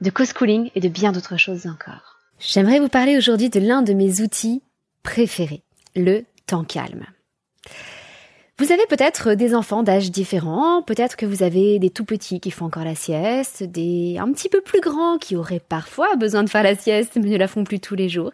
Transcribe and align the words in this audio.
de 0.00 0.10
co-schooling 0.10 0.70
et 0.74 0.80
de 0.80 0.88
bien 0.88 1.12
d'autres 1.12 1.36
choses 1.36 1.66
encore. 1.66 2.20
J'aimerais 2.38 2.80
vous 2.80 2.88
parler 2.88 3.16
aujourd'hui 3.16 3.48
de 3.48 3.60
l'un 3.60 3.82
de 3.82 3.92
mes 3.92 4.20
outils 4.20 4.62
préférés, 5.02 5.62
le 5.94 6.24
temps 6.46 6.64
calme. 6.64 7.06
Vous 8.58 8.72
avez 8.72 8.86
peut-être 8.88 9.34
des 9.34 9.54
enfants 9.54 9.82
d'âge 9.82 10.10
différents, 10.10 10.82
peut-être 10.82 11.16
que 11.16 11.26
vous 11.26 11.42
avez 11.42 11.78
des 11.78 11.90
tout 11.90 12.04
petits 12.04 12.40
qui 12.40 12.50
font 12.50 12.66
encore 12.66 12.84
la 12.84 12.94
sieste, 12.94 13.62
des 13.62 14.16
un 14.18 14.32
petit 14.32 14.48
peu 14.48 14.62
plus 14.62 14.80
grands 14.80 15.18
qui 15.18 15.36
auraient 15.36 15.60
parfois 15.60 16.16
besoin 16.16 16.42
de 16.42 16.48
faire 16.48 16.62
la 16.62 16.74
sieste 16.74 17.16
mais 17.16 17.28
ne 17.28 17.36
la 17.36 17.48
font 17.48 17.64
plus 17.64 17.80
tous 17.80 17.94
les 17.94 18.08
jours 18.08 18.32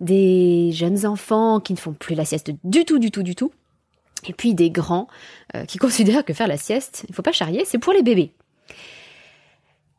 des 0.00 0.72
jeunes 0.72 1.06
enfants 1.06 1.60
qui 1.60 1.72
ne 1.72 1.78
font 1.78 1.92
plus 1.92 2.14
la 2.14 2.24
sieste 2.24 2.50
du 2.64 2.84
tout, 2.84 2.98
du 2.98 3.10
tout, 3.10 3.22
du 3.22 3.34
tout, 3.34 3.52
et 4.26 4.32
puis 4.32 4.54
des 4.54 4.70
grands 4.70 5.08
euh, 5.54 5.64
qui 5.64 5.78
considèrent 5.78 6.24
que 6.24 6.34
faire 6.34 6.48
la 6.48 6.58
sieste, 6.58 7.04
il 7.08 7.12
ne 7.12 7.14
faut 7.14 7.22
pas 7.22 7.32
charrier, 7.32 7.64
c'est 7.64 7.78
pour 7.78 7.92
les 7.92 8.02
bébés. 8.02 8.32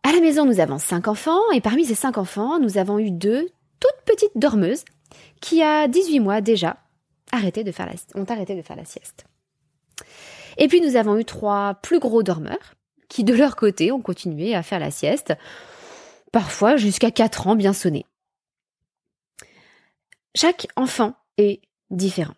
À 0.08 0.14
la 0.14 0.22
maison, 0.22 0.46
nous 0.46 0.62
avons 0.62 0.80
cinq 0.80 1.10
enfants, 1.10 1.52
et 1.54 1.60
parmi 1.60 1.84
ces 1.84 1.94
cinq 1.94 2.18
enfants, 2.18 2.60
nous 2.60 2.78
avons 2.78 2.98
eu 2.98 3.12
deux 3.12 3.50
toutes 3.82 4.06
petites 4.06 4.38
dormeuses 4.38 4.86
qui, 5.42 5.62
à 5.62 5.90
18 5.90 6.22
mois 6.22 6.40
déjà, 6.40 6.78
arrêté 7.34 7.66
de 7.66 7.74
faire 7.74 7.88
la, 7.88 7.92
ont 8.16 8.24
arrêté 8.24 8.56
de 8.56 8.62
faire 8.62 8.78
la 8.78 8.86
sieste. 8.86 9.26
Et 10.58 10.70
puis 10.70 10.80
nous 10.80 10.96
avons 10.96 11.18
eu 11.18 11.26
trois 11.26 11.74
plus 11.84 12.00
gros 12.00 12.24
dormeurs 12.24 12.76
qui, 13.10 13.26
de 13.26 13.34
leur 13.34 13.58
côté, 13.58 13.92
ont 13.92 14.00
continué 14.00 14.56
à 14.56 14.64
faire 14.64 14.80
la 14.80 14.92
sieste, 14.92 15.34
parfois 16.32 16.78
jusqu'à 16.78 17.12
4 17.12 17.48
ans 17.48 17.58
bien 17.58 17.74
sonnés. 17.74 18.06
Chaque 20.36 20.68
enfant 20.78 21.16
est 21.38 21.60
différent. 21.90 22.36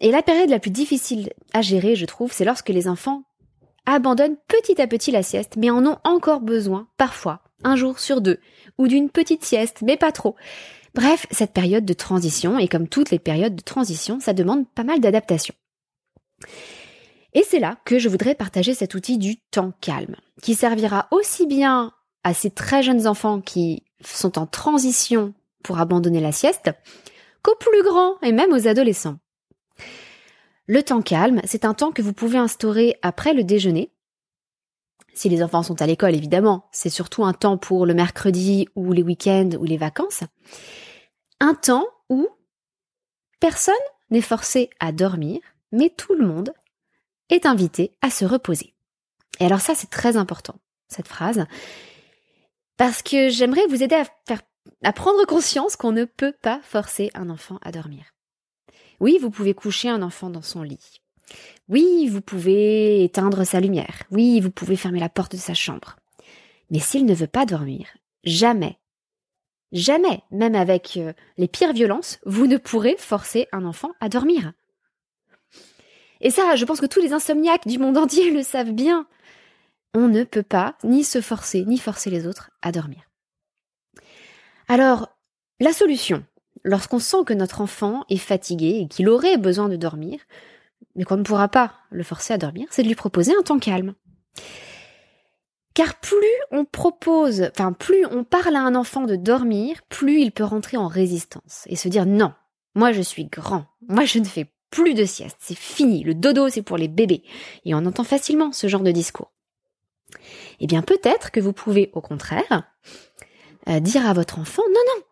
Et 0.00 0.12
la 0.12 0.22
période 0.22 0.48
la 0.48 0.60
plus 0.60 0.70
difficile 0.70 1.34
à 1.52 1.60
gérer, 1.60 1.94
je 1.94 2.06
trouve, 2.06 2.32
c'est 2.32 2.46
lorsque 2.46 2.70
les 2.70 2.88
enfants 2.88 3.24
abandonnent 3.86 4.36
petit 4.48 4.80
à 4.80 4.86
petit 4.86 5.10
la 5.10 5.22
sieste, 5.22 5.54
mais 5.56 5.70
en 5.70 5.84
ont 5.86 5.98
encore 6.04 6.40
besoin, 6.40 6.88
parfois, 6.96 7.42
un 7.64 7.76
jour 7.76 7.98
sur 7.98 8.20
deux, 8.20 8.38
ou 8.78 8.88
d'une 8.88 9.10
petite 9.10 9.44
sieste, 9.44 9.78
mais 9.82 9.96
pas 9.96 10.12
trop. 10.12 10.36
Bref, 10.94 11.26
cette 11.30 11.52
période 11.52 11.84
de 11.84 11.92
transition, 11.92 12.58
et 12.58 12.68
comme 12.68 12.88
toutes 12.88 13.10
les 13.10 13.18
périodes 13.18 13.56
de 13.56 13.62
transition, 13.62 14.20
ça 14.20 14.32
demande 14.32 14.68
pas 14.68 14.84
mal 14.84 15.00
d'adaptation. 15.00 15.54
Et 17.34 17.44
c'est 17.48 17.60
là 17.60 17.78
que 17.84 17.98
je 17.98 18.08
voudrais 18.08 18.34
partager 18.34 18.74
cet 18.74 18.94
outil 18.94 19.16
du 19.16 19.36
temps 19.50 19.72
calme, 19.80 20.16
qui 20.42 20.54
servira 20.54 21.08
aussi 21.10 21.46
bien 21.46 21.92
à 22.24 22.34
ces 22.34 22.50
très 22.50 22.82
jeunes 22.82 23.06
enfants 23.06 23.40
qui 23.40 23.84
sont 24.04 24.38
en 24.38 24.46
transition 24.46 25.32
pour 25.62 25.78
abandonner 25.78 26.20
la 26.20 26.32
sieste, 26.32 26.70
qu'aux 27.42 27.56
plus 27.56 27.82
grands 27.82 28.16
et 28.22 28.32
même 28.32 28.52
aux 28.52 28.68
adolescents. 28.68 29.16
Le 30.66 30.82
temps 30.82 31.02
calme, 31.02 31.40
c'est 31.44 31.64
un 31.64 31.74
temps 31.74 31.92
que 31.92 32.02
vous 32.02 32.12
pouvez 32.12 32.38
instaurer 32.38 32.96
après 33.02 33.34
le 33.34 33.42
déjeuner. 33.42 33.92
Si 35.14 35.28
les 35.28 35.42
enfants 35.42 35.62
sont 35.62 35.82
à 35.82 35.86
l'école, 35.86 36.14
évidemment, 36.14 36.68
c'est 36.72 36.88
surtout 36.88 37.24
un 37.24 37.32
temps 37.32 37.58
pour 37.58 37.84
le 37.84 37.94
mercredi 37.94 38.68
ou 38.76 38.92
les 38.92 39.02
week-ends 39.02 39.50
ou 39.58 39.64
les 39.64 39.76
vacances. 39.76 40.22
Un 41.40 41.54
temps 41.54 41.86
où 42.08 42.28
personne 43.40 43.74
n'est 44.10 44.20
forcé 44.20 44.70
à 44.78 44.92
dormir, 44.92 45.40
mais 45.72 45.90
tout 45.90 46.14
le 46.14 46.26
monde 46.26 46.54
est 47.28 47.44
invité 47.44 47.92
à 48.00 48.10
se 48.10 48.24
reposer. 48.24 48.74
Et 49.40 49.46
alors 49.46 49.60
ça, 49.60 49.74
c'est 49.74 49.90
très 49.90 50.16
important, 50.16 50.54
cette 50.88 51.08
phrase, 51.08 51.44
parce 52.76 53.02
que 53.02 53.28
j'aimerais 53.28 53.66
vous 53.66 53.82
aider 53.82 54.00
à 54.84 54.92
prendre 54.92 55.24
conscience 55.26 55.76
qu'on 55.76 55.92
ne 55.92 56.04
peut 56.04 56.34
pas 56.40 56.60
forcer 56.62 57.10
un 57.14 57.30
enfant 57.30 57.58
à 57.62 57.72
dormir. 57.72 58.11
Oui, 59.02 59.18
vous 59.20 59.30
pouvez 59.30 59.52
coucher 59.52 59.88
un 59.88 60.00
enfant 60.00 60.30
dans 60.30 60.42
son 60.42 60.62
lit. 60.62 61.00
Oui, 61.68 62.06
vous 62.08 62.20
pouvez 62.20 63.02
éteindre 63.02 63.42
sa 63.42 63.58
lumière. 63.58 64.04
Oui, 64.12 64.38
vous 64.38 64.52
pouvez 64.52 64.76
fermer 64.76 65.00
la 65.00 65.08
porte 65.08 65.32
de 65.32 65.40
sa 65.40 65.54
chambre. 65.54 65.96
Mais 66.70 66.78
s'il 66.78 67.04
ne 67.04 67.12
veut 67.12 67.26
pas 67.26 67.44
dormir, 67.44 67.88
jamais, 68.22 68.78
jamais, 69.72 70.22
même 70.30 70.54
avec 70.54 70.96
euh, 70.98 71.12
les 71.36 71.48
pires 71.48 71.72
violences, 71.72 72.20
vous 72.26 72.46
ne 72.46 72.58
pourrez 72.58 72.94
forcer 72.96 73.48
un 73.50 73.64
enfant 73.64 73.90
à 73.98 74.08
dormir. 74.08 74.52
Et 76.20 76.30
ça, 76.30 76.54
je 76.54 76.64
pense 76.64 76.80
que 76.80 76.86
tous 76.86 77.00
les 77.00 77.12
insomniaques 77.12 77.66
du 77.66 77.80
monde 77.80 77.98
entier 77.98 78.30
le 78.30 78.44
savent 78.44 78.70
bien. 78.70 79.08
On 79.94 80.06
ne 80.06 80.22
peut 80.22 80.44
pas 80.44 80.76
ni 80.84 81.02
se 81.02 81.20
forcer, 81.20 81.64
ni 81.64 81.78
forcer 81.78 82.08
les 82.08 82.28
autres 82.28 82.52
à 82.62 82.70
dormir. 82.70 83.02
Alors, 84.68 85.08
la 85.58 85.72
solution, 85.72 86.24
lorsqu'on 86.64 86.98
sent 86.98 87.24
que 87.26 87.34
notre 87.34 87.60
enfant 87.60 88.04
est 88.08 88.16
fatigué 88.16 88.80
et 88.82 88.88
qu'il 88.88 89.08
aurait 89.08 89.36
besoin 89.36 89.68
de 89.68 89.76
dormir, 89.76 90.20
mais 90.94 91.04
qu'on 91.04 91.16
ne 91.16 91.22
pourra 91.22 91.48
pas 91.48 91.74
le 91.90 92.02
forcer 92.02 92.34
à 92.34 92.38
dormir, 92.38 92.66
c'est 92.70 92.82
de 92.82 92.88
lui 92.88 92.94
proposer 92.94 93.32
un 93.38 93.42
temps 93.42 93.58
calme. 93.58 93.94
Car 95.74 95.98
plus 96.00 96.16
on 96.50 96.64
propose, 96.64 97.48
enfin 97.50 97.72
plus 97.72 98.04
on 98.06 98.24
parle 98.24 98.56
à 98.56 98.60
un 98.60 98.74
enfant 98.74 99.02
de 99.02 99.16
dormir, 99.16 99.80
plus 99.88 100.20
il 100.20 100.32
peut 100.32 100.44
rentrer 100.44 100.76
en 100.76 100.86
résistance 100.86 101.62
et 101.66 101.76
se 101.76 101.88
dire 101.88 102.04
non, 102.04 102.34
moi 102.74 102.92
je 102.92 103.00
suis 103.00 103.24
grand, 103.24 103.64
moi 103.88 104.04
je 104.04 104.18
ne 104.18 104.24
fais 104.24 104.52
plus 104.70 104.94
de 104.94 105.04
sieste, 105.04 105.36
c'est 105.40 105.56
fini, 105.56 106.02
le 106.02 106.14
dodo 106.14 106.50
c'est 106.50 106.62
pour 106.62 106.76
les 106.76 106.88
bébés. 106.88 107.22
Et 107.64 107.74
on 107.74 107.86
entend 107.86 108.04
facilement 108.04 108.52
ce 108.52 108.66
genre 108.66 108.82
de 108.82 108.90
discours. 108.90 109.32
Eh 110.60 110.66
bien 110.66 110.82
peut-être 110.82 111.30
que 111.30 111.40
vous 111.40 111.54
pouvez 111.54 111.90
au 111.94 112.02
contraire 112.02 112.70
euh, 113.68 113.80
dire 113.80 114.06
à 114.06 114.12
votre 114.12 114.38
enfant, 114.38 114.62
non, 114.68 114.80
non, 114.94 115.02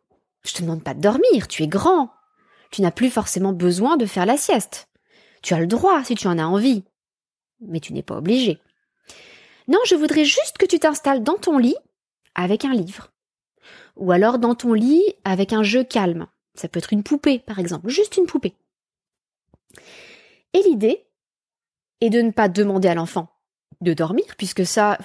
je 0.42 0.54
te 0.54 0.62
demande 0.62 0.82
pas 0.82 0.94
de 0.94 1.00
dormir, 1.00 1.48
tu 1.48 1.62
es 1.62 1.68
grand, 1.68 2.12
tu 2.70 2.82
n'as 2.82 2.90
plus 2.90 3.10
forcément 3.10 3.52
besoin 3.52 3.96
de 3.96 4.06
faire 4.06 4.26
la 4.26 4.36
sieste. 4.36 4.88
Tu 5.42 5.54
as 5.54 5.60
le 5.60 5.66
droit 5.66 6.04
si 6.04 6.14
tu 6.14 6.28
en 6.28 6.38
as 6.38 6.44
envie, 6.44 6.84
mais 7.60 7.80
tu 7.80 7.92
n'es 7.92 8.02
pas 8.02 8.16
obligé. 8.16 8.58
Non, 9.68 9.78
je 9.86 9.94
voudrais 9.94 10.24
juste 10.24 10.58
que 10.58 10.66
tu 10.66 10.78
t'installes 10.78 11.22
dans 11.22 11.36
ton 11.36 11.58
lit 11.58 11.76
avec 12.34 12.64
un 12.64 12.72
livre. 12.72 13.12
Ou 13.96 14.12
alors 14.12 14.38
dans 14.38 14.54
ton 14.54 14.72
lit 14.72 15.04
avec 15.24 15.52
un 15.52 15.62
jeu 15.62 15.84
calme. 15.84 16.26
Ça 16.54 16.68
peut 16.68 16.78
être 16.78 16.92
une 16.92 17.02
poupée, 17.02 17.38
par 17.38 17.58
exemple, 17.58 17.88
juste 17.88 18.16
une 18.16 18.26
poupée. 18.26 18.54
Et 20.52 20.62
l'idée 20.62 21.06
est 22.00 22.10
de 22.10 22.20
ne 22.20 22.30
pas 22.30 22.48
demander 22.48 22.88
à 22.88 22.94
l'enfant 22.94 23.28
de 23.80 23.94
dormir, 23.94 24.24
puisque 24.36 24.66
ça, 24.66 24.98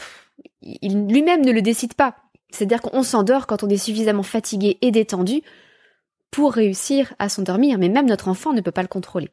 il 0.62 1.08
lui-même 1.08 1.46
ne 1.46 1.52
le 1.52 1.62
décide 1.62 1.94
pas. 1.94 2.16
C'est-à-dire 2.56 2.81
qu'on 2.81 3.04
s'endort 3.04 3.48
quand 3.48 3.63
on 3.63 3.69
est 3.69 3.78
suffisamment 3.78 4.24
fatigué 4.24 4.78
et 4.81 4.92
détendu 4.92 5.42
pour 6.31 6.54
réussir 6.54 7.13
à 7.19 7.30
s'endormir, 7.30 7.78
mais 7.78 7.90
même 7.90 8.07
notre 8.07 8.28
enfant 8.28 8.54
ne 8.54 8.62
peut 8.62 8.72
pas 8.72 8.81
le 8.81 8.88
contrôler. 8.88 9.30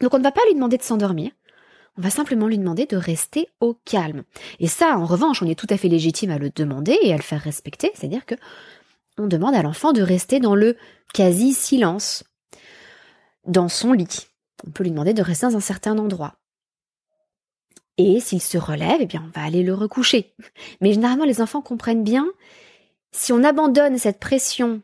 Donc 0.00 0.14
on 0.14 0.18
ne 0.18 0.22
va 0.22 0.32
pas 0.32 0.40
lui 0.46 0.54
demander 0.54 0.76
de 0.76 0.82
s'endormir, 0.82 1.30
on 1.96 2.02
va 2.02 2.10
simplement 2.10 2.46
lui 2.46 2.58
demander 2.58 2.86
de 2.86 2.96
rester 2.96 3.48
au 3.60 3.74
calme. 3.84 4.22
Et 4.58 4.66
ça, 4.66 4.98
en 4.98 5.04
revanche, 5.04 5.42
on 5.42 5.48
est 5.48 5.58
tout 5.58 5.66
à 5.70 5.76
fait 5.76 5.88
légitime 5.88 6.30
à 6.30 6.38
le 6.38 6.50
demander 6.50 6.98
et 7.02 7.12
à 7.12 7.16
le 7.16 7.22
faire 7.22 7.40
respecter, 7.40 7.90
c'est-à-dire 7.94 8.26
que 8.26 8.34
on 9.16 9.26
demande 9.26 9.54
à 9.54 9.62
l'enfant 9.62 9.92
de 9.92 10.02
rester 10.02 10.40
dans 10.40 10.56
le 10.56 10.76
quasi-silence, 11.12 12.24
dans 13.46 13.68
son 13.68 13.92
lit. 13.92 14.26
On 14.66 14.70
peut 14.70 14.82
lui 14.82 14.90
demander 14.90 15.14
de 15.14 15.22
rester 15.22 15.46
dans 15.46 15.56
un 15.56 15.60
certain 15.60 15.98
endroit. 15.98 16.34
Et 17.96 18.20
s'il 18.20 18.42
se 18.42 18.58
relève, 18.58 18.98
eh 19.00 19.06
bien, 19.06 19.22
on 19.24 19.38
va 19.38 19.44
aller 19.44 19.62
le 19.62 19.74
recoucher. 19.74 20.34
Mais 20.80 20.92
généralement, 20.92 21.24
les 21.24 21.40
enfants 21.40 21.62
comprennent 21.62 22.04
bien, 22.04 22.26
si 23.12 23.32
on 23.32 23.44
abandonne 23.44 23.98
cette 23.98 24.18
pression 24.18 24.82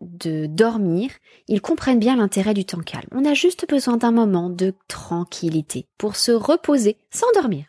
de 0.00 0.46
dormir, 0.46 1.10
ils 1.48 1.60
comprennent 1.60 1.98
bien 1.98 2.16
l'intérêt 2.16 2.54
du 2.54 2.64
temps 2.64 2.80
calme. 2.80 3.08
On 3.12 3.24
a 3.24 3.34
juste 3.34 3.68
besoin 3.68 3.96
d'un 3.96 4.10
moment 4.10 4.50
de 4.50 4.74
tranquillité 4.88 5.86
pour 5.98 6.16
se 6.16 6.32
reposer 6.32 6.98
sans 7.10 7.30
dormir. 7.34 7.66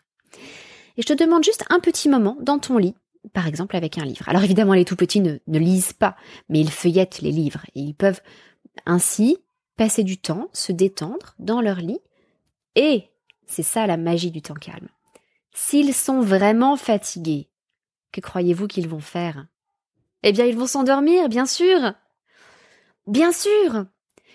Et 0.96 1.02
je 1.02 1.06
te 1.06 1.12
demande 1.12 1.44
juste 1.44 1.64
un 1.70 1.80
petit 1.80 2.08
moment 2.08 2.36
dans 2.40 2.58
ton 2.58 2.78
lit, 2.78 2.94
par 3.32 3.46
exemple 3.46 3.76
avec 3.76 3.98
un 3.98 4.04
livre. 4.04 4.28
Alors 4.28 4.42
évidemment, 4.44 4.74
les 4.74 4.84
tout 4.84 4.96
petits 4.96 5.20
ne, 5.20 5.38
lisent 5.46 5.92
pas, 5.92 6.16
mais 6.48 6.60
ils 6.60 6.70
feuillettent 6.70 7.20
les 7.20 7.32
livres 7.32 7.64
et 7.74 7.80
ils 7.80 7.94
peuvent 7.94 8.20
ainsi 8.84 9.38
passer 9.76 10.04
du 10.04 10.18
temps, 10.18 10.48
se 10.52 10.72
détendre 10.72 11.34
dans 11.38 11.60
leur 11.60 11.76
lit. 11.76 12.00
Et 12.74 13.04
c'est 13.46 13.62
ça 13.62 13.86
la 13.86 13.96
magie 13.96 14.30
du 14.30 14.42
temps 14.42 14.54
calme. 14.54 14.88
S'ils 15.54 15.94
sont 15.94 16.20
vraiment 16.20 16.76
fatigués, 16.76 17.48
que 18.12 18.20
croyez-vous 18.20 18.66
qu'ils 18.66 18.88
vont 18.88 19.00
faire? 19.00 19.46
Eh 20.22 20.32
bien, 20.32 20.44
ils 20.44 20.56
vont 20.56 20.66
s'endormir, 20.66 21.28
bien 21.28 21.46
sûr. 21.46 21.94
Bien 23.06 23.32
sûr. 23.32 23.86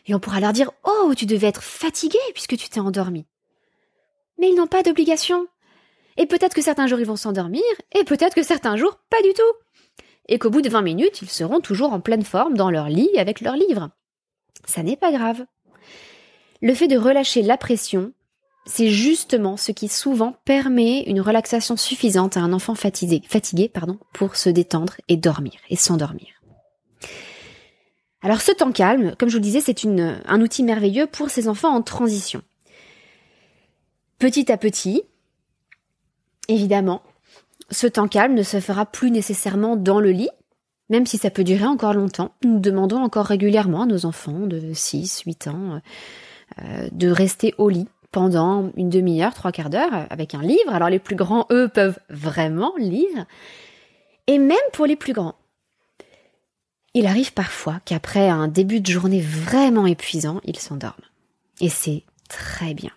Et 0.05 0.15
on 0.15 0.19
pourra 0.19 0.39
leur 0.39 0.53
dire 0.53 0.71
Oh, 0.83 1.13
tu 1.15 1.25
devais 1.25 1.47
être 1.47 1.63
fatigué 1.63 2.17
puisque 2.33 2.57
tu 2.57 2.69
t'es 2.69 2.79
endormi. 2.79 3.25
Mais 4.39 4.49
ils 4.49 4.55
n'ont 4.55 4.67
pas 4.67 4.83
d'obligation. 4.83 5.47
Et 6.17 6.25
peut-être 6.25 6.53
que 6.53 6.61
certains 6.61 6.87
jours 6.87 6.99
ils 6.99 7.05
vont 7.05 7.15
s'endormir, 7.15 7.63
et 7.93 8.03
peut-être 8.03 8.35
que 8.35 8.43
certains 8.43 8.75
jours 8.75 8.99
pas 9.09 9.21
du 9.21 9.33
tout. 9.33 9.93
Et 10.27 10.39
qu'au 10.39 10.49
bout 10.49 10.61
de 10.61 10.69
20 10.69 10.81
minutes, 10.81 11.21
ils 11.21 11.29
seront 11.29 11.61
toujours 11.61 11.93
en 11.93 11.99
pleine 11.99 12.23
forme 12.23 12.55
dans 12.55 12.69
leur 12.69 12.89
lit 12.89 13.17
avec 13.17 13.41
leur 13.41 13.55
livre. 13.55 13.89
Ça 14.65 14.83
n'est 14.83 14.97
pas 14.97 15.11
grave. 15.11 15.45
Le 16.61 16.73
fait 16.73 16.87
de 16.87 16.97
relâcher 16.97 17.41
la 17.41 17.57
pression, 17.57 18.13
c'est 18.65 18.89
justement 18.89 19.57
ce 19.57 19.71
qui 19.71 19.87
souvent 19.87 20.35
permet 20.45 21.03
une 21.03 21.21
relaxation 21.21 21.77
suffisante 21.77 22.37
à 22.37 22.41
un 22.41 22.53
enfant 22.53 22.75
fatigué, 22.75 23.21
fatigué 23.27 23.69
pardon, 23.69 23.97
pour 24.13 24.35
se 24.35 24.49
détendre 24.49 24.95
et 25.07 25.17
dormir, 25.17 25.53
et 25.69 25.75
s'endormir. 25.75 26.27
Alors 28.21 28.41
ce 28.41 28.51
temps 28.51 28.71
calme, 28.71 29.15
comme 29.17 29.29
je 29.29 29.33
vous 29.33 29.39
le 29.39 29.45
disais, 29.45 29.61
c'est 29.61 29.83
un 29.85 30.41
outil 30.41 30.63
merveilleux 30.63 31.07
pour 31.07 31.29
ces 31.29 31.47
enfants 31.47 31.73
en 31.73 31.81
transition. 31.81 32.43
Petit 34.19 34.51
à 34.51 34.57
petit, 34.57 35.01
évidemment, 36.47 37.01
ce 37.71 37.87
temps 37.87 38.07
calme 38.07 38.35
ne 38.35 38.43
se 38.43 38.59
fera 38.59 38.85
plus 38.85 39.09
nécessairement 39.09 39.75
dans 39.75 39.99
le 39.99 40.11
lit, 40.11 40.29
même 40.89 41.07
si 41.07 41.17
ça 41.17 41.31
peut 41.31 41.43
durer 41.43 41.65
encore 41.65 41.95
longtemps. 41.95 42.35
Nous 42.43 42.59
demandons 42.59 43.01
encore 43.01 43.25
régulièrement 43.25 43.83
à 43.83 43.85
nos 43.87 44.05
enfants 44.05 44.45
de 44.45 44.71
6, 44.71 45.23
8 45.25 45.47
ans 45.47 45.81
euh, 46.59 46.89
de 46.91 47.09
rester 47.09 47.55
au 47.57 47.69
lit 47.69 47.87
pendant 48.11 48.71
une 48.75 48.89
demi-heure, 48.89 49.33
trois 49.33 49.51
quarts 49.51 49.69
d'heure 49.69 50.07
avec 50.09 50.35
un 50.35 50.41
livre. 50.41 50.73
Alors 50.73 50.89
les 50.89 50.99
plus 50.99 51.15
grands, 51.15 51.45
eux, 51.51 51.67
peuvent 51.67 51.99
vraiment 52.09 52.73
lire. 52.77 53.25
Et 54.27 54.37
même 54.37 54.57
pour 54.73 54.85
les 54.85 54.95
plus 54.95 55.13
grands, 55.13 55.35
il 56.93 57.05
arrive 57.05 57.33
parfois 57.33 57.79
qu'après 57.85 58.27
un 58.27 58.47
début 58.47 58.81
de 58.81 58.91
journée 58.91 59.21
vraiment 59.21 59.85
épuisant, 59.85 60.41
ils 60.43 60.59
s'endorment. 60.59 61.05
Et 61.61 61.69
c'est 61.69 62.03
très 62.27 62.73
bien. 62.73 62.91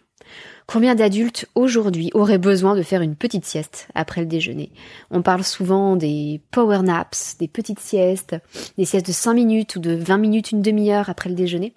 Combien 0.67 0.95
d'adultes 0.95 1.47
aujourd'hui 1.55 2.11
auraient 2.15 2.39
besoin 2.39 2.75
de 2.75 2.83
faire 2.83 3.03
une 3.03 3.17
petite 3.17 3.45
sieste 3.45 3.89
après 3.95 4.23
le 4.23 4.27
déjeuner? 4.27 4.73
On 5.11 5.21
parle 5.21 5.45
souvent 5.45 5.95
des 5.95 6.41
power 6.51 6.81
naps, 6.83 7.37
des 7.39 7.49
petites 7.49 7.81
siestes, 7.81 8.35
des 8.79 8.87
siestes 8.87 9.07
de 9.07 9.13
5 9.13 9.35
minutes 9.35 9.77
ou 9.77 9.81
de 9.81 9.95
20 9.95 10.17
minutes, 10.17 10.53
une 10.53 10.63
demi-heure 10.63 11.11
après 11.11 11.29
le 11.29 11.37
déjeuner. 11.37 11.75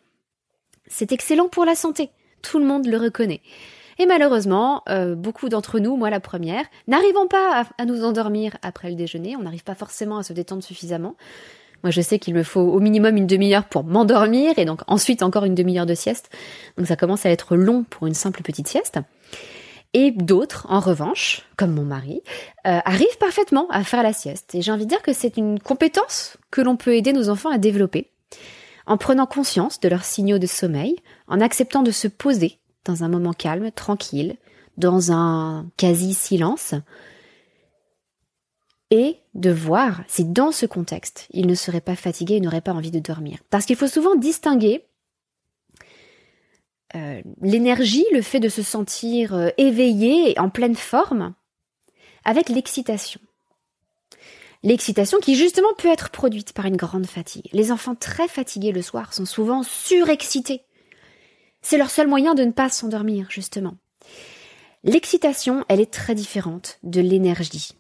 C'est 0.87 1.11
excellent 1.11 1.49
pour 1.49 1.65
la 1.65 1.75
santé, 1.75 2.09
tout 2.41 2.59
le 2.59 2.65
monde 2.65 2.85
le 2.85 2.97
reconnaît. 2.97 3.41
Et 3.99 4.05
malheureusement, 4.05 4.83
euh, 4.89 5.15
beaucoup 5.15 5.49
d'entre 5.49 5.79
nous, 5.79 5.95
moi 5.97 6.09
la 6.09 6.19
première, 6.19 6.63
n'arrivons 6.87 7.27
pas 7.27 7.65
à, 7.77 7.85
nous 7.85 8.03
endormir 8.03 8.55
après 8.61 8.89
le 8.89 8.95
déjeuner, 8.95 9.35
on 9.35 9.41
n'arrive 9.41 9.63
pas 9.63 9.75
forcément 9.75 10.17
à 10.17 10.23
se 10.23 10.33
détendre 10.33 10.63
suffisamment. 10.63 11.15
Moi, 11.83 11.91
je 11.91 12.01
sais 12.01 12.17
qu'il 12.17 12.33
me 12.33 12.43
faut 12.43 12.61
au 12.61 12.79
minimum 12.79 13.17
une 13.17 13.27
demi-heure 13.27 13.65
pour 13.65 13.83
m'endormir 13.83 14.57
et 14.57 14.65
donc 14.65 14.81
ensuite 14.87 15.21
encore 15.21 15.45
une 15.45 15.55
demi-heure 15.55 15.85
de 15.85 15.93
sieste. 15.93 16.29
Donc 16.77 16.87
ça 16.87 16.95
commence 16.95 17.25
à 17.25 17.29
être 17.29 17.55
long 17.55 17.83
pour 17.83 18.07
une 18.07 18.15
simple 18.15 18.41
petite 18.41 18.67
sieste. 18.67 18.99
Et 19.93 20.11
d'autres, 20.11 20.67
en 20.69 20.79
revanche, 20.79 21.43
comme 21.55 21.71
mon 21.71 21.83
mari, 21.83 22.21
euh, 22.65 22.79
arrivent 22.83 23.17
parfaitement 23.19 23.67
à 23.69 23.83
faire 23.83 24.03
la 24.03 24.13
sieste. 24.13 24.53
Et 24.53 24.61
j'ai 24.61 24.71
envie 24.71 24.85
de 24.85 24.89
dire 24.89 25.01
que 25.01 25.13
c'est 25.13 25.37
une 25.37 25.59
compétence 25.59 26.37
que 26.51 26.61
l'on 26.61 26.75
peut 26.75 26.95
aider 26.95 27.13
nos 27.13 27.29
enfants 27.29 27.51
à 27.51 27.57
développer 27.57 28.11
en 28.87 28.97
prenant 28.97 29.27
conscience 29.27 29.79
de 29.79 29.89
leurs 29.89 30.05
signaux 30.05 30.39
de 30.39 30.47
sommeil, 30.47 30.95
en 31.27 31.41
acceptant 31.41 31.83
de 31.83 31.91
se 31.91 32.07
poser 32.07 32.57
dans 32.85 33.03
un 33.03 33.09
moment 33.09 33.33
calme, 33.33 33.69
tranquille, 33.71 34.37
dans 34.77 35.11
un 35.11 35.69
quasi-silence, 35.77 36.73
et 38.89 39.17
de 39.33 39.51
voir 39.51 40.01
si 40.07 40.23
dans 40.23 40.53
ce 40.53 40.65
contexte, 40.65 41.27
il 41.31 41.45
ne 41.45 41.55
serait 41.55 41.81
pas 41.81 41.97
fatigué 41.97 42.35
et 42.35 42.39
n'aurait 42.39 42.61
pas 42.61 42.73
envie 42.73 42.91
de 42.91 42.99
dormir. 42.99 43.39
Parce 43.49 43.65
qu'il 43.65 43.75
faut 43.75 43.87
souvent 43.87 44.15
distinguer 44.15 44.85
euh, 46.95 47.21
l'énergie, 47.41 48.05
le 48.13 48.21
fait 48.21 48.39
de 48.39 48.47
se 48.47 48.63
sentir 48.63 49.33
euh, 49.33 49.49
éveillé 49.57 50.31
et 50.31 50.39
en 50.39 50.49
pleine 50.49 50.75
forme, 50.75 51.33
avec 52.23 52.47
l'excitation. 52.47 53.19
L'excitation 54.63 55.19
qui 55.19 55.35
justement 55.35 55.73
peut 55.77 55.87
être 55.87 56.09
produite 56.09 56.53
par 56.53 56.65
une 56.65 56.77
grande 56.77 57.05
fatigue. 57.05 57.49
Les 57.53 57.71
enfants 57.71 57.95
très 57.95 58.27
fatigués 58.27 58.71
le 58.71 58.81
soir 58.81 59.13
sont 59.13 59.25
souvent 59.25 59.63
surexcités. 59.63 60.63
C'est 61.61 61.77
leur 61.77 61.89
seul 61.89 62.07
moyen 62.07 62.33
de 62.35 62.43
ne 62.43 62.51
pas 62.51 62.69
s'endormir, 62.69 63.29
justement. 63.29 63.75
L'excitation, 64.83 65.65
elle 65.67 65.81
est 65.81 65.91
très 65.91 66.15
différente 66.15 66.79
de 66.83 67.01
l'énergie. 67.01 67.71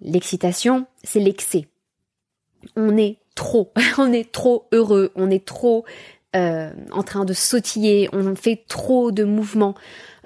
L'excitation, 0.00 0.86
c'est 1.04 1.20
l'excès. 1.20 1.66
On 2.74 2.96
est 2.96 3.18
trop, 3.34 3.72
on 3.98 4.12
est 4.12 4.30
trop 4.30 4.68
heureux, 4.72 5.12
on 5.14 5.30
est 5.30 5.44
trop 5.44 5.84
euh, 6.36 6.70
en 6.92 7.02
train 7.02 7.24
de 7.24 7.32
sautiller, 7.32 8.08
on 8.12 8.36
fait 8.36 8.64
trop 8.68 9.10
de 9.10 9.24
mouvements, 9.24 9.74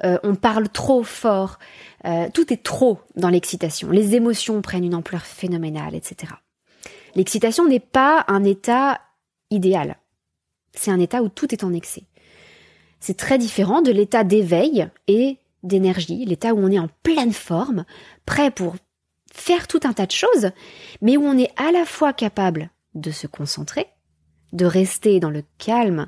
euh, 0.05 0.19
on 0.25 0.35
parle 0.35 0.69
trop 0.69 1.05
fort. 1.05 1.59
Euh, 2.05 2.29
tout 2.33 2.53
est 2.53 2.63
trop 2.63 2.99
dans 3.17 3.29
l'excitation. 3.29 3.91
Les 3.91 4.17
émotions 4.17 4.61
prennent 4.61 4.85
une 4.85 4.95
ampleur 4.95 5.25
phénoménale, 5.25 5.95
etc. 5.95 6.33
L'excitation 7.15 7.67
n'est 7.69 7.81
pas 7.81 8.25
un 8.29 8.45
état 8.45 9.01
idéal. 9.51 9.97
C'est 10.75 10.91
un 10.91 10.99
état 10.99 11.23
où 11.23 11.29
tout 11.29 11.53
est 11.55 11.65
en 11.65 11.73
excès. 11.73 12.05
C'est 12.99 13.17
très 13.17 13.39
différent 13.39 13.81
de 13.81 13.93
l'état 13.93 14.25
d'éveil 14.25 14.89
et 15.07 15.39
d'énergie, 15.63 16.25
l'état 16.25 16.55
où 16.55 16.59
on 16.59 16.71
est 16.71 16.79
en 16.79 16.89
pleine 17.03 17.33
forme, 17.33 17.85
prêt 18.27 18.51
pour 18.51 18.77
faire 19.33 19.69
tout 19.69 19.81
un 19.85 19.93
tas 19.93 20.07
de 20.07 20.13
choses, 20.13 20.51
mais 21.03 21.17
où 21.17 21.23
on 21.23 21.39
est 21.39 21.51
à 21.57 21.71
la 21.73 21.85
fois 21.85 22.13
capable 22.13 22.71
de 22.95 23.11
se 23.11 23.27
concentrer, 23.27 23.87
de 24.53 24.65
rester 24.65 25.21
dans 25.21 25.31
le 25.31 25.43
calme 25.59 26.07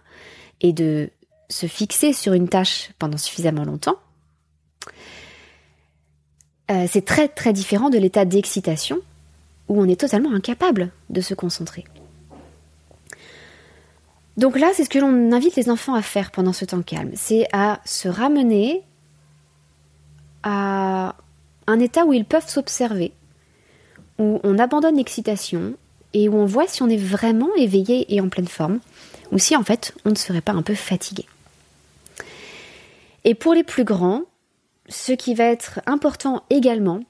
et 0.61 0.73
de 0.73 1.11
se 1.49 1.67
fixer 1.67 2.13
sur 2.13 2.33
une 2.33 2.49
tâche 2.49 2.91
pendant 2.99 3.19
suffisamment 3.19 3.65
longtemps, 3.65 3.97
euh, 6.71 6.87
c'est 6.89 7.05
très 7.05 7.29
très 7.29 7.53
différent 7.53 7.91
de 7.91 7.99
l'état 7.99 8.25
d'excitation 8.25 8.99
où 9.69 9.81
on 9.81 9.89
est 9.89 10.01
totalement 10.01 10.33
incapable 10.33 10.91
de 11.11 11.21
se 11.21 11.35
concentrer. 11.35 11.85
Donc 14.37 14.59
là, 14.59 14.71
c'est 14.75 14.85
ce 14.85 14.91
que 14.91 14.99
l'on 14.99 15.33
invite 15.33 15.57
les 15.57 15.69
enfants 15.69 15.95
à 15.95 16.03
faire 16.03 16.31
pendant 16.31 16.53
ce 16.53 16.65
temps 16.65 16.83
calme, 16.83 17.13
c'est 17.15 17.47
à 17.53 17.81
se 17.85 18.09
ramener 18.09 18.83
à 20.43 21.15
un 21.67 21.79
état 21.79 22.05
où 22.05 22.13
ils 22.13 22.25
peuvent 22.25 22.49
s'observer, 22.49 23.13
où 24.19 24.41
on 24.43 24.59
abandonne 24.59 24.97
l'excitation 24.97 25.75
et 26.15 26.29
où 26.29 26.37
on 26.37 26.47
voit 26.47 26.67
si 26.67 26.83
on 26.83 26.89
est 26.89 26.97
vraiment 26.97 27.55
éveillé 27.57 28.15
et 28.15 28.21
en 28.21 28.29
pleine 28.29 28.49
forme, 28.49 28.81
ou 29.31 29.39
si 29.39 29.57
en 29.57 29.65
fait 29.65 29.95
on 30.05 30.11
ne 30.11 30.17
serait 30.17 30.41
pas 30.41 30.53
un 30.53 30.63
peu 30.63 30.75
fatigué. 30.75 31.27
Et 33.25 33.35
pour 33.35 33.55
les 33.55 33.65
plus 33.65 33.85
grands, 33.85 34.23
ce 34.89 35.13
qui 35.13 35.35
va 35.35 35.45
être 35.45 35.81
important 35.87 36.43
également, 36.51 37.03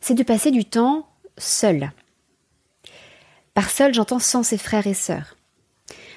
c'est 0.00 0.14
de 0.14 0.22
passer 0.22 0.50
du 0.50 0.64
temps 0.64 1.06
seul. 1.38 1.92
Par 3.54 3.70
seul, 3.70 3.92
j'entends 3.92 4.18
sans 4.18 4.42
ses 4.42 4.58
frères 4.58 4.86
et 4.86 4.94
sœurs. 4.94 5.36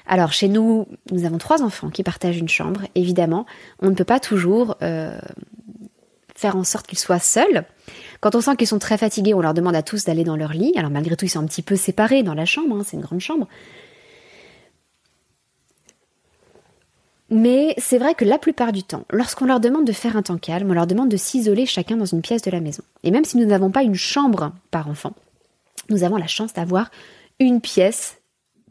Alors 0.07 0.31
chez 0.31 0.47
nous, 0.47 0.87
nous 1.11 1.25
avons 1.25 1.37
trois 1.37 1.63
enfants 1.63 1.89
qui 1.89 2.03
partagent 2.03 2.37
une 2.37 2.49
chambre. 2.49 2.81
Évidemment, 2.93 3.45
on 3.79 3.89
ne 3.89 3.95
peut 3.95 4.05
pas 4.05 4.19
toujours 4.19 4.77
euh, 4.81 5.19
faire 6.35 6.55
en 6.55 6.63
sorte 6.63 6.87
qu'ils 6.87 6.99
soient 6.99 7.19
seuls. 7.19 7.65
Quand 8.19 8.35
on 8.35 8.41
sent 8.41 8.55
qu'ils 8.57 8.67
sont 8.67 8.79
très 8.79 8.97
fatigués, 8.97 9.33
on 9.33 9.41
leur 9.41 9.53
demande 9.53 9.75
à 9.75 9.81
tous 9.81 10.05
d'aller 10.05 10.23
dans 10.23 10.35
leur 10.35 10.53
lit. 10.53 10.73
Alors 10.75 10.91
malgré 10.91 11.15
tout, 11.15 11.25
ils 11.25 11.29
sont 11.29 11.39
un 11.39 11.47
petit 11.47 11.61
peu 11.61 11.75
séparés 11.75 12.23
dans 12.23 12.33
la 12.33 12.45
chambre, 12.45 12.75
hein, 12.75 12.83
c'est 12.85 12.97
une 12.97 13.03
grande 13.03 13.21
chambre. 13.21 13.47
Mais 17.29 17.73
c'est 17.77 17.97
vrai 17.97 18.13
que 18.13 18.23
la 18.23 18.37
plupart 18.37 18.71
du 18.71 18.83
temps, 18.83 19.05
lorsqu'on 19.09 19.45
leur 19.45 19.59
demande 19.59 19.85
de 19.85 19.91
faire 19.91 20.15
un 20.15 20.21
temps 20.21 20.37
calme, 20.37 20.69
on 20.69 20.73
leur 20.73 20.85
demande 20.85 21.09
de 21.09 21.17
s'isoler 21.17 21.65
chacun 21.65 21.97
dans 21.97 22.05
une 22.05 22.21
pièce 22.21 22.43
de 22.43 22.51
la 22.51 22.59
maison. 22.59 22.83
Et 23.03 23.09
même 23.09 23.25
si 23.25 23.37
nous 23.37 23.45
n'avons 23.45 23.71
pas 23.71 23.81
une 23.81 23.95
chambre 23.95 24.53
par 24.69 24.87
enfant, 24.87 25.13
nous 25.89 26.03
avons 26.03 26.17
la 26.17 26.27
chance 26.27 26.53
d'avoir 26.53 26.91
une 27.39 27.61
pièce 27.61 28.17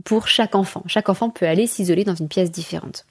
pour 0.05 0.29
chaque 0.29 0.55
enfant. 0.55 0.83
Chaque 0.87 1.09
enfant 1.09 1.31
peut 1.31 1.47
aller 1.47 1.67
s'isoler 1.67 2.05
dans 2.05 2.15
une 2.15 2.29
pièce 2.29 2.51
différente. 2.51 3.07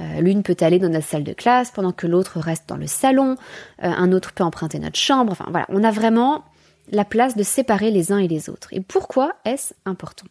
Euh, 0.00 0.20
l'une 0.20 0.42
peut 0.42 0.56
aller 0.60 0.78
dans 0.78 0.88
notre 0.88 1.06
salle 1.06 1.24
de 1.24 1.32
classe 1.32 1.70
pendant 1.70 1.92
que 1.92 2.06
l'autre 2.06 2.40
reste 2.40 2.68
dans 2.68 2.76
le 2.76 2.86
salon, 2.86 3.36
euh, 3.82 3.88
un 3.88 4.12
autre 4.12 4.32
peut 4.32 4.44
emprunter 4.44 4.78
notre 4.78 4.98
chambre, 4.98 5.32
enfin 5.32 5.46
voilà, 5.50 5.66
on 5.68 5.84
a 5.84 5.90
vraiment 5.90 6.44
la 6.90 7.04
place 7.04 7.36
de 7.36 7.42
séparer 7.42 7.90
les 7.90 8.12
uns 8.12 8.18
et 8.18 8.28
les 8.28 8.48
autres. 8.50 8.68
Et 8.72 8.80
pourquoi 8.80 9.34
est-ce 9.44 9.74
important? 9.84 10.26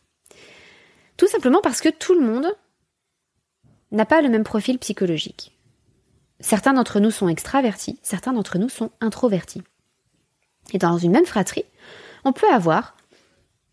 Tout 1.17 1.27
simplement 1.27 1.61
parce 1.61 1.81
que 1.81 1.89
tout 1.89 2.13
le 2.13 2.25
monde 2.25 2.47
n'a 3.91 4.05
pas 4.05 4.21
le 4.21 4.29
même 4.29 4.43
profil 4.43 4.79
psychologique. 4.79 5.57
Certains 6.39 6.73
d'entre 6.73 6.99
nous 6.99 7.11
sont 7.11 7.27
extravertis, 7.27 7.99
certains 8.01 8.33
d'entre 8.33 8.57
nous 8.57 8.69
sont 8.69 8.91
introvertis. 8.99 9.61
Et 10.73 10.77
dans 10.77 10.97
une 10.97 11.11
même 11.11 11.25
fratrie, 11.25 11.65
on 12.23 12.33
peut 12.33 12.51
avoir 12.51 12.95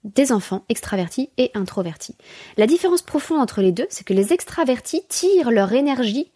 des 0.04 0.32
enfants 0.32 0.64
extravertis 0.68 1.30
et 1.36 1.50
introvertis. 1.54 2.16
La 2.56 2.66
différence 2.66 3.02
profonde 3.02 3.40
entre 3.40 3.60
les 3.60 3.72
deux, 3.72 3.86
c'est 3.90 4.06
que 4.06 4.14
les 4.14 4.32
extravertis 4.32 5.02
tirent 5.08 5.50
leur 5.50 5.72
énergie 5.72 6.32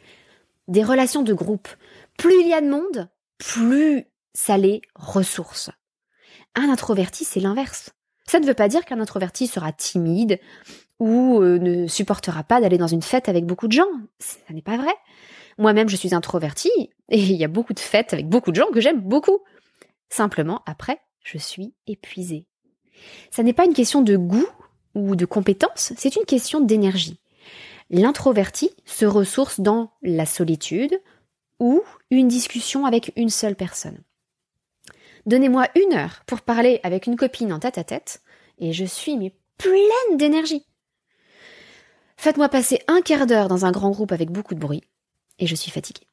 des 0.68 0.84
relations 0.84 1.22
de 1.22 1.32
groupe. 1.32 1.68
Plus 2.18 2.40
il 2.40 2.48
y 2.48 2.54
a 2.54 2.60
de 2.60 2.68
monde, 2.68 3.08
plus 3.38 4.04
ça 4.34 4.56
les 4.56 4.82
ressource. 4.94 5.70
Un 6.54 6.70
introverti, 6.70 7.24
c'est 7.24 7.40
l'inverse. 7.40 7.90
Ça 8.26 8.40
ne 8.40 8.46
veut 8.46 8.54
pas 8.54 8.68
dire 8.68 8.84
qu'un 8.84 9.00
introverti 9.00 9.46
sera 9.46 9.72
timide 9.72 10.38
ou 10.98 11.40
euh, 11.40 11.58
ne 11.58 11.86
supportera 11.86 12.44
pas 12.44 12.60
d'aller 12.60 12.78
dans 12.78 12.86
une 12.86 13.02
fête 13.02 13.28
avec 13.28 13.44
beaucoup 13.44 13.66
de 13.66 13.72
gens. 13.72 13.90
Ça 14.18 14.38
n'est 14.50 14.62
pas 14.62 14.76
vrai. 14.76 14.94
Moi-même, 15.58 15.88
je 15.88 15.96
suis 15.96 16.14
introvertie 16.14 16.70
et 17.08 17.18
il 17.18 17.36
y 17.36 17.44
a 17.44 17.48
beaucoup 17.48 17.74
de 17.74 17.80
fêtes 17.80 18.12
avec 18.12 18.28
beaucoup 18.28 18.50
de 18.50 18.56
gens 18.56 18.70
que 18.72 18.80
j'aime 18.80 19.00
beaucoup. 19.00 19.40
Simplement, 20.08 20.62
après, 20.66 21.00
je 21.24 21.38
suis 21.38 21.74
épuisée. 21.86 22.46
Ça 23.30 23.42
n'est 23.42 23.52
pas 23.52 23.64
une 23.64 23.74
question 23.74 24.02
de 24.02 24.16
goût 24.16 24.48
ou 24.94 25.16
de 25.16 25.24
compétence, 25.24 25.92
c'est 25.96 26.16
une 26.16 26.24
question 26.24 26.60
d'énergie. 26.60 27.18
L'introverti 27.90 28.70
se 28.84 29.04
ressource 29.04 29.60
dans 29.60 29.92
la 30.02 30.26
solitude 30.26 31.00
ou 31.60 31.82
une 32.10 32.28
discussion 32.28 32.86
avec 32.86 33.12
une 33.16 33.30
seule 33.30 33.56
personne. 33.56 33.98
Donnez-moi 35.26 35.68
une 35.76 35.94
heure 35.94 36.22
pour 36.26 36.40
parler 36.40 36.80
avec 36.82 37.06
une 37.06 37.16
copine 37.16 37.52
en 37.52 37.58
tête 37.58 37.78
à 37.78 37.84
tête 37.84 38.22
et 38.58 38.72
je 38.72 38.84
suis 38.84 39.16
mais 39.16 39.34
pleine 39.56 40.16
d'énergie. 40.16 40.66
Faites-moi 42.16 42.48
passer 42.48 42.80
un 42.88 43.00
quart 43.00 43.26
d'heure 43.26 43.48
dans 43.48 43.64
un 43.64 43.72
grand 43.72 43.90
groupe 43.90 44.12
avec 44.12 44.30
beaucoup 44.30 44.54
de 44.54 44.60
bruit 44.60 44.82
et 45.38 45.46
je 45.46 45.54
suis 45.54 45.70
fatiguée. 45.70 46.06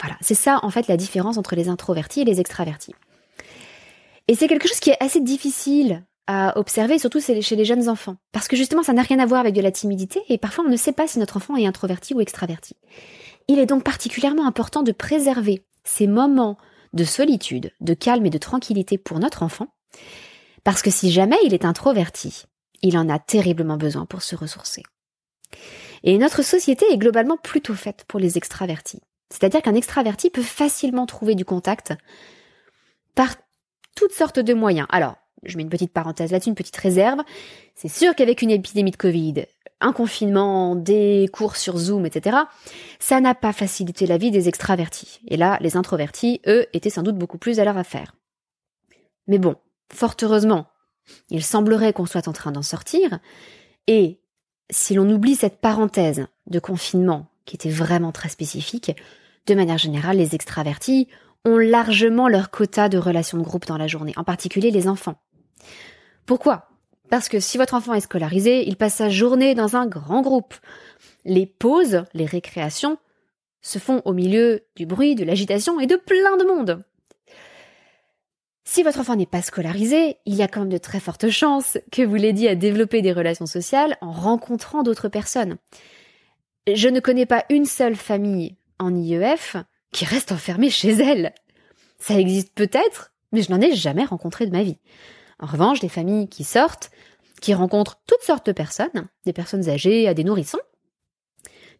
Voilà, 0.00 0.16
c'est 0.20 0.34
ça 0.34 0.60
en 0.62 0.70
fait 0.70 0.88
la 0.88 0.96
différence 0.96 1.38
entre 1.38 1.54
les 1.54 1.68
introvertis 1.68 2.20
et 2.20 2.24
les 2.24 2.40
extravertis. 2.40 2.94
Et 4.28 4.34
c'est 4.34 4.48
quelque 4.48 4.68
chose 4.68 4.80
qui 4.80 4.90
est 4.90 5.02
assez 5.02 5.20
difficile 5.20 6.04
à 6.26 6.58
observer, 6.58 6.98
surtout 6.98 7.20
chez 7.20 7.56
les 7.56 7.64
jeunes 7.64 7.88
enfants. 7.88 8.16
Parce 8.30 8.48
que 8.48 8.56
justement, 8.56 8.82
ça 8.82 8.92
n'a 8.92 9.02
rien 9.02 9.18
à 9.18 9.26
voir 9.26 9.40
avec 9.40 9.54
de 9.54 9.60
la 9.60 9.72
timidité, 9.72 10.22
et 10.28 10.38
parfois 10.38 10.64
on 10.64 10.70
ne 10.70 10.76
sait 10.76 10.92
pas 10.92 11.06
si 11.06 11.18
notre 11.18 11.36
enfant 11.36 11.56
est 11.56 11.66
introverti 11.66 12.14
ou 12.14 12.20
extraverti. 12.20 12.76
Il 13.48 13.58
est 13.58 13.66
donc 13.66 13.82
particulièrement 13.82 14.46
important 14.46 14.82
de 14.82 14.92
préserver 14.92 15.64
ces 15.84 16.06
moments 16.06 16.58
de 16.92 17.04
solitude, 17.04 17.72
de 17.80 17.94
calme 17.94 18.26
et 18.26 18.30
de 18.30 18.38
tranquillité 18.38 18.98
pour 18.98 19.18
notre 19.18 19.42
enfant, 19.42 19.68
parce 20.62 20.82
que 20.82 20.90
si 20.90 21.10
jamais 21.10 21.38
il 21.44 21.54
est 21.54 21.64
introverti, 21.64 22.44
il 22.82 22.96
en 22.96 23.08
a 23.08 23.18
terriblement 23.18 23.76
besoin 23.76 24.06
pour 24.06 24.22
se 24.22 24.36
ressourcer. 24.36 24.82
Et 26.04 26.18
notre 26.18 26.42
société 26.42 26.84
est 26.90 26.98
globalement 26.98 27.36
plutôt 27.36 27.74
faite 27.74 28.04
pour 28.06 28.20
les 28.20 28.36
extravertis. 28.36 29.00
C'est-à-dire 29.30 29.62
qu'un 29.62 29.74
extraverti 29.74 30.30
peut 30.30 30.42
facilement 30.42 31.06
trouver 31.06 31.34
du 31.34 31.44
contact 31.44 31.94
par 33.14 33.36
toutes 33.94 34.12
sortes 34.12 34.38
de 34.38 34.54
moyens. 34.54 34.86
Alors, 34.90 35.16
je 35.42 35.56
mets 35.56 35.62
une 35.62 35.68
petite 35.68 35.92
parenthèse 35.92 36.32
là-dessus, 36.32 36.50
une 36.50 36.54
petite 36.54 36.76
réserve. 36.76 37.20
C'est 37.74 37.88
sûr 37.88 38.14
qu'avec 38.14 38.42
une 38.42 38.50
épidémie 38.50 38.90
de 38.90 38.96
Covid, 38.96 39.46
un 39.80 39.92
confinement, 39.92 40.76
des 40.76 41.28
cours 41.32 41.56
sur 41.56 41.76
Zoom, 41.76 42.06
etc., 42.06 42.36
ça 42.98 43.20
n'a 43.20 43.34
pas 43.34 43.52
facilité 43.52 44.06
la 44.06 44.18
vie 44.18 44.30
des 44.30 44.48
extravertis. 44.48 45.20
Et 45.26 45.36
là, 45.36 45.58
les 45.60 45.76
introvertis, 45.76 46.40
eux, 46.46 46.66
étaient 46.72 46.90
sans 46.90 47.02
doute 47.02 47.18
beaucoup 47.18 47.38
plus 47.38 47.58
à 47.58 47.64
leur 47.64 47.76
affaire. 47.76 48.14
Mais 49.26 49.38
bon, 49.38 49.56
fort 49.92 50.14
heureusement, 50.22 50.66
il 51.30 51.42
semblerait 51.42 51.92
qu'on 51.92 52.06
soit 52.06 52.28
en 52.28 52.32
train 52.32 52.52
d'en 52.52 52.62
sortir, 52.62 53.18
et 53.86 54.20
si 54.70 54.94
l'on 54.94 55.08
oublie 55.10 55.34
cette 55.34 55.60
parenthèse 55.60 56.26
de 56.46 56.58
confinement, 56.60 57.26
qui 57.44 57.56
était 57.56 57.70
vraiment 57.70 58.12
très 58.12 58.28
spécifique, 58.28 58.92
de 59.46 59.54
manière 59.54 59.78
générale, 59.78 60.18
les 60.18 60.34
extravertis 60.34 61.08
ont 61.44 61.58
largement 61.58 62.28
leur 62.28 62.50
quota 62.50 62.88
de 62.88 62.98
relations 62.98 63.38
de 63.38 63.42
groupe 63.42 63.66
dans 63.66 63.78
la 63.78 63.86
journée, 63.86 64.12
en 64.16 64.24
particulier 64.24 64.70
les 64.70 64.88
enfants. 64.88 65.16
Pourquoi? 66.26 66.68
Parce 67.10 67.28
que 67.28 67.40
si 67.40 67.58
votre 67.58 67.74
enfant 67.74 67.94
est 67.94 68.00
scolarisé, 68.00 68.66
il 68.68 68.76
passe 68.76 68.94
sa 68.94 69.10
journée 69.10 69.54
dans 69.54 69.76
un 69.76 69.86
grand 69.86 70.22
groupe. 70.22 70.54
Les 71.24 71.46
pauses, 71.46 72.04
les 72.14 72.26
récréations, 72.26 72.96
se 73.60 73.78
font 73.78 74.02
au 74.04 74.12
milieu 74.12 74.62
du 74.76 74.86
bruit, 74.86 75.14
de 75.14 75.24
l'agitation 75.24 75.78
et 75.78 75.86
de 75.86 75.96
plein 75.96 76.36
de 76.36 76.44
monde. 76.44 76.82
Si 78.64 78.82
votre 78.82 79.00
enfant 79.00 79.16
n'est 79.16 79.26
pas 79.26 79.42
scolarisé, 79.42 80.16
il 80.24 80.34
y 80.34 80.42
a 80.42 80.48
quand 80.48 80.60
même 80.60 80.68
de 80.68 80.78
très 80.78 81.00
fortes 81.00 81.28
chances 81.28 81.78
que 81.90 82.02
vous 82.02 82.14
l'aidiez 82.14 82.48
à 82.48 82.54
développer 82.54 83.02
des 83.02 83.12
relations 83.12 83.46
sociales 83.46 83.96
en 84.00 84.12
rencontrant 84.12 84.82
d'autres 84.82 85.08
personnes. 85.08 85.58
Je 86.72 86.88
ne 86.88 87.00
connais 87.00 87.26
pas 87.26 87.44
une 87.50 87.66
seule 87.66 87.96
famille 87.96 88.56
en 88.78 88.94
IEF 88.94 89.56
qui 89.92 90.04
reste 90.04 90.32
enfermée 90.32 90.70
chez 90.70 90.90
elle. 90.90 91.34
Ça 91.98 92.18
existe 92.18 92.52
peut-être, 92.54 93.12
mais 93.30 93.42
je 93.42 93.50
n'en 93.52 93.60
ai 93.60 93.74
jamais 93.74 94.04
rencontré 94.04 94.46
de 94.46 94.50
ma 94.50 94.62
vie. 94.62 94.78
En 95.38 95.46
revanche, 95.46 95.80
des 95.80 95.88
familles 95.88 96.28
qui 96.28 96.44
sortent, 96.44 96.90
qui 97.40 97.54
rencontrent 97.54 98.00
toutes 98.06 98.22
sortes 98.22 98.46
de 98.46 98.52
personnes, 98.52 99.08
des 99.26 99.32
personnes 99.32 99.68
âgées 99.68 100.08
à 100.08 100.14
des 100.14 100.24
nourrissons, 100.24 100.60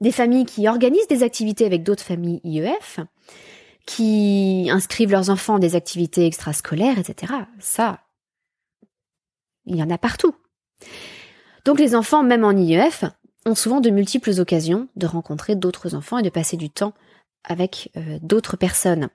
des 0.00 0.12
familles 0.12 0.46
qui 0.46 0.68
organisent 0.68 1.08
des 1.08 1.22
activités 1.22 1.64
avec 1.64 1.82
d'autres 1.82 2.02
familles 2.02 2.40
IEF, 2.44 3.00
qui 3.86 4.68
inscrivent 4.70 5.10
leurs 5.10 5.30
enfants 5.30 5.56
à 5.56 5.60
des 5.60 5.74
activités 5.74 6.26
extrascolaires, 6.26 6.98
etc. 6.98 7.32
Ça, 7.58 8.00
il 9.66 9.76
y 9.76 9.82
en 9.82 9.90
a 9.90 9.98
partout. 9.98 10.34
Donc 11.64 11.78
les 11.78 11.94
enfants, 11.94 12.22
même 12.22 12.44
en 12.44 12.52
IEF, 12.52 13.04
ont 13.46 13.54
souvent 13.54 13.80
de 13.80 13.90
multiples 13.90 14.38
occasions 14.40 14.88
de 14.96 15.06
rencontrer 15.06 15.56
d'autres 15.56 15.94
enfants 15.94 16.18
et 16.18 16.22
de 16.22 16.30
passer 16.30 16.56
du 16.56 16.70
temps 16.70 16.94
avec 17.44 17.90
euh, 17.96 18.18
d'autres 18.22 18.56
personnes. 18.56 19.08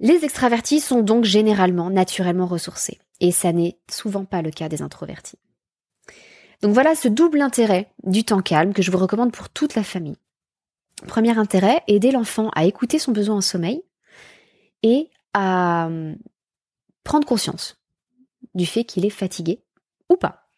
Les 0.00 0.24
extravertis 0.24 0.80
sont 0.80 1.02
donc 1.02 1.24
généralement 1.24 1.90
naturellement 1.90 2.46
ressourcés, 2.46 2.98
et 3.20 3.30
ça 3.30 3.52
n'est 3.52 3.78
souvent 3.90 4.24
pas 4.24 4.42
le 4.42 4.50
cas 4.50 4.68
des 4.68 4.82
introvertis. 4.82 5.38
Donc 6.60 6.74
voilà 6.74 6.94
ce 6.94 7.08
double 7.08 7.40
intérêt 7.40 7.92
du 8.04 8.24
temps 8.24 8.42
calme 8.42 8.72
que 8.72 8.82
je 8.82 8.90
vous 8.90 8.98
recommande 8.98 9.32
pour 9.32 9.48
toute 9.48 9.74
la 9.74 9.82
famille. 9.82 10.16
Premier 11.06 11.36
intérêt, 11.36 11.82
aider 11.88 12.12
l'enfant 12.12 12.50
à 12.54 12.64
écouter 12.64 12.98
son 12.98 13.12
besoin 13.12 13.36
en 13.36 13.40
sommeil 13.40 13.82
et 14.82 15.10
à 15.34 15.86
hum, 15.86 16.16
prendre 17.04 17.26
conscience 17.26 17.76
du 18.54 18.66
fait 18.66 18.84
qu'il 18.84 19.04
est 19.04 19.10
fatigué 19.10 19.62
ou 20.08 20.16
pas. 20.16 20.48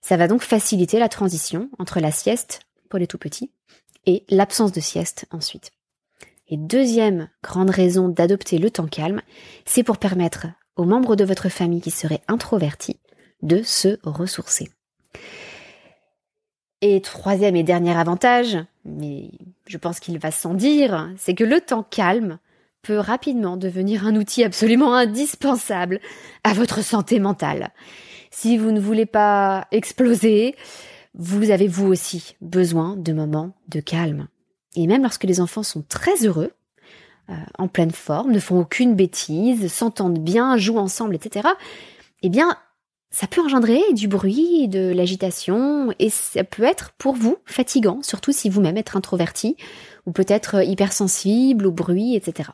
Ça 0.00 0.16
va 0.16 0.28
donc 0.28 0.42
faciliter 0.42 0.98
la 0.98 1.08
transition 1.08 1.70
entre 1.78 2.00
la 2.00 2.10
sieste 2.10 2.62
pour 2.88 2.98
les 2.98 3.06
tout 3.06 3.18
petits 3.18 3.52
et 4.06 4.24
l'absence 4.28 4.72
de 4.72 4.80
sieste 4.80 5.26
ensuite. 5.30 5.70
Et 6.48 6.56
deuxième 6.56 7.28
grande 7.42 7.70
raison 7.70 8.08
d'adopter 8.08 8.58
le 8.58 8.70
temps 8.70 8.86
calme, 8.86 9.22
c'est 9.64 9.82
pour 9.82 9.98
permettre 9.98 10.48
aux 10.76 10.84
membres 10.84 11.16
de 11.16 11.24
votre 11.24 11.48
famille 11.48 11.80
qui 11.80 11.90
seraient 11.90 12.22
introvertis 12.28 13.00
de 13.42 13.62
se 13.62 13.98
ressourcer. 14.02 14.68
Et 16.80 17.00
troisième 17.00 17.56
et 17.56 17.62
dernier 17.62 17.96
avantage, 17.96 18.58
mais 18.84 19.30
je 19.66 19.78
pense 19.78 20.00
qu'il 20.00 20.18
va 20.18 20.30
sans 20.30 20.54
dire, 20.54 21.10
c'est 21.16 21.34
que 21.34 21.44
le 21.44 21.60
temps 21.60 21.84
calme 21.84 22.38
peut 22.82 22.98
rapidement 22.98 23.56
devenir 23.56 24.06
un 24.06 24.16
outil 24.16 24.42
absolument 24.42 24.94
indispensable 24.94 26.00
à 26.42 26.52
votre 26.52 26.82
santé 26.82 27.20
mentale. 27.20 27.70
Si 28.30 28.58
vous 28.58 28.72
ne 28.72 28.80
voulez 28.80 29.06
pas 29.06 29.68
exploser, 29.70 30.56
vous 31.14 31.50
avez 31.50 31.68
vous 31.68 31.86
aussi 31.86 32.36
besoin 32.40 32.96
de 32.96 33.12
moments 33.12 33.54
de 33.68 33.80
calme. 33.80 34.28
Et 34.76 34.86
même 34.86 35.02
lorsque 35.02 35.24
les 35.24 35.40
enfants 35.40 35.62
sont 35.62 35.82
très 35.82 36.24
heureux, 36.24 36.52
euh, 37.30 37.34
en 37.58 37.68
pleine 37.68 37.90
forme, 37.90 38.32
ne 38.32 38.40
font 38.40 38.58
aucune 38.58 38.94
bêtise, 38.94 39.72
s'entendent 39.72 40.18
bien, 40.18 40.56
jouent 40.56 40.78
ensemble, 40.78 41.14
etc., 41.14 41.48
eh 42.22 42.28
bien, 42.28 42.56
ça 43.10 43.26
peut 43.26 43.42
engendrer 43.42 43.80
du 43.92 44.08
bruit, 44.08 44.68
de 44.68 44.92
l'agitation, 44.92 45.92
et 45.98 46.08
ça 46.08 46.44
peut 46.44 46.62
être 46.62 46.92
pour 46.98 47.14
vous 47.14 47.36
fatigant, 47.44 48.00
surtout 48.02 48.32
si 48.32 48.48
vous-même 48.48 48.78
êtes 48.78 48.96
introverti, 48.96 49.56
ou 50.06 50.12
peut-être 50.12 50.64
hypersensible 50.64 51.66
au 51.66 51.72
bruit, 51.72 52.16
etc. 52.16 52.50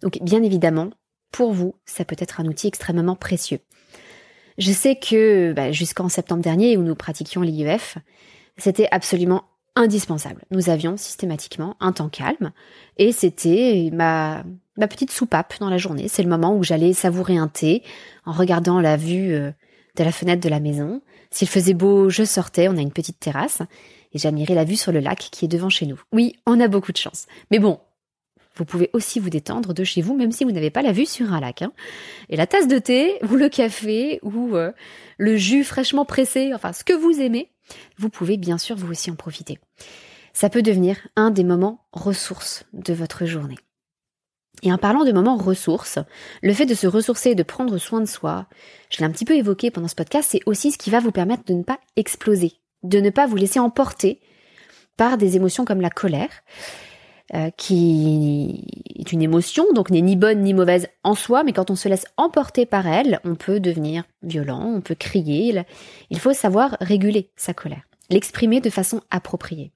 Donc 0.00 0.18
bien 0.22 0.42
évidemment, 0.42 0.90
pour 1.32 1.52
vous, 1.52 1.74
ça 1.84 2.04
peut 2.04 2.16
être 2.18 2.40
un 2.40 2.46
outil 2.46 2.68
extrêmement 2.68 3.16
précieux. 3.16 3.60
Je 4.58 4.72
sais 4.72 4.96
que 4.96 5.52
bah, 5.52 5.72
jusqu'en 5.72 6.08
septembre 6.08 6.42
dernier, 6.42 6.76
où 6.76 6.82
nous 6.82 6.94
pratiquions 6.94 7.42
l'IEF, 7.42 7.98
c'était 8.56 8.88
absolument 8.90 9.44
indispensable. 9.74 10.42
Nous 10.50 10.68
avions 10.68 10.96
systématiquement 10.96 11.76
un 11.80 11.92
temps 11.92 12.08
calme 12.08 12.52
et 12.98 13.12
c'était 13.12 13.90
ma, 13.92 14.44
ma 14.76 14.88
petite 14.88 15.10
soupape 15.10 15.54
dans 15.60 15.70
la 15.70 15.78
journée. 15.78 16.08
C'est 16.08 16.22
le 16.22 16.28
moment 16.28 16.56
où 16.56 16.62
j'allais 16.62 16.92
savourer 16.92 17.36
un 17.36 17.48
thé 17.48 17.82
en 18.26 18.32
regardant 18.32 18.80
la 18.80 18.96
vue 18.96 19.32
euh, 19.32 19.50
de 19.96 20.04
la 20.04 20.12
fenêtre 20.12 20.42
de 20.42 20.48
la 20.48 20.60
maison. 20.60 21.00
S'il 21.30 21.48
faisait 21.48 21.74
beau, 21.74 22.10
je 22.10 22.24
sortais, 22.24 22.68
on 22.68 22.76
a 22.76 22.80
une 22.82 22.92
petite 22.92 23.18
terrasse 23.18 23.62
et 24.12 24.18
j'admirais 24.18 24.54
la 24.54 24.64
vue 24.64 24.76
sur 24.76 24.92
le 24.92 25.00
lac 25.00 25.18
qui 25.18 25.46
est 25.46 25.48
devant 25.48 25.70
chez 25.70 25.86
nous. 25.86 26.00
Oui, 26.12 26.36
on 26.46 26.60
a 26.60 26.68
beaucoup 26.68 26.92
de 26.92 26.98
chance. 26.98 27.26
Mais 27.50 27.58
bon, 27.58 27.80
vous 28.54 28.64
pouvez 28.64 28.90
aussi 28.92 29.18
vous 29.18 29.30
détendre 29.30 29.74
de 29.74 29.84
chez 29.84 30.02
vous, 30.02 30.14
même 30.14 30.32
si 30.32 30.44
vous 30.44 30.52
n'avez 30.52 30.70
pas 30.70 30.82
la 30.82 30.92
vue 30.92 31.06
sur 31.06 31.32
un 31.32 31.40
lac. 31.40 31.62
Hein. 31.62 31.72
Et 32.28 32.36
la 32.36 32.46
tasse 32.46 32.68
de 32.68 32.78
thé, 32.78 33.18
ou 33.30 33.36
le 33.36 33.48
café, 33.48 34.20
ou 34.22 34.56
euh, 34.56 34.72
le 35.18 35.36
jus 35.36 35.64
fraîchement 35.64 36.04
pressé, 36.04 36.52
enfin 36.54 36.72
ce 36.72 36.84
que 36.84 36.92
vous 36.92 37.20
aimez, 37.20 37.50
vous 37.98 38.08
pouvez 38.08 38.36
bien 38.36 38.58
sûr 38.58 38.76
vous 38.76 38.90
aussi 38.90 39.10
en 39.10 39.16
profiter. 39.16 39.58
Ça 40.32 40.48
peut 40.48 40.62
devenir 40.62 40.96
un 41.16 41.30
des 41.30 41.44
moments 41.44 41.84
ressources 41.92 42.64
de 42.72 42.94
votre 42.94 43.26
journée. 43.26 43.58
Et 44.62 44.72
en 44.72 44.78
parlant 44.78 45.04
de 45.04 45.12
moments 45.12 45.36
ressources, 45.36 45.98
le 46.42 46.52
fait 46.52 46.66
de 46.66 46.74
se 46.74 46.86
ressourcer 46.86 47.30
et 47.30 47.34
de 47.34 47.42
prendre 47.42 47.78
soin 47.78 48.00
de 48.00 48.06
soi, 48.06 48.46
je 48.90 48.98
l'ai 48.98 49.04
un 49.04 49.10
petit 49.10 49.24
peu 49.24 49.34
évoqué 49.34 49.70
pendant 49.70 49.88
ce 49.88 49.94
podcast, 49.94 50.28
c'est 50.30 50.40
aussi 50.46 50.70
ce 50.70 50.78
qui 50.78 50.90
va 50.90 51.00
vous 51.00 51.10
permettre 51.10 51.44
de 51.44 51.54
ne 51.54 51.62
pas 51.62 51.80
exploser, 51.96 52.52
de 52.82 53.00
ne 53.00 53.10
pas 53.10 53.26
vous 53.26 53.36
laisser 53.36 53.58
emporter 53.58 54.20
par 54.96 55.16
des 55.16 55.36
émotions 55.36 55.64
comme 55.64 55.80
la 55.80 55.90
colère, 55.90 56.30
euh, 57.34 57.50
qui 57.56 58.64
est 58.98 59.12
une 59.12 59.22
émotion, 59.22 59.64
donc 59.74 59.90
n'est 59.90 60.02
ni 60.02 60.16
bonne 60.16 60.42
ni 60.42 60.54
mauvaise 60.54 60.88
en 61.02 61.14
soi, 61.14 61.44
mais 61.44 61.52
quand 61.52 61.70
on 61.70 61.76
se 61.76 61.88
laisse 61.88 62.06
emporter 62.16 62.66
par 62.66 62.86
elle, 62.86 63.20
on 63.24 63.34
peut 63.34 63.60
devenir 63.60 64.04
violent, 64.22 64.64
on 64.76 64.80
peut 64.80 64.94
crier. 64.94 65.62
Il 66.10 66.18
faut 66.18 66.32
savoir 66.32 66.76
réguler 66.80 67.30
sa 67.36 67.54
colère, 67.54 67.82
l'exprimer 68.10 68.60
de 68.60 68.70
façon 68.70 69.00
appropriée. 69.10 69.72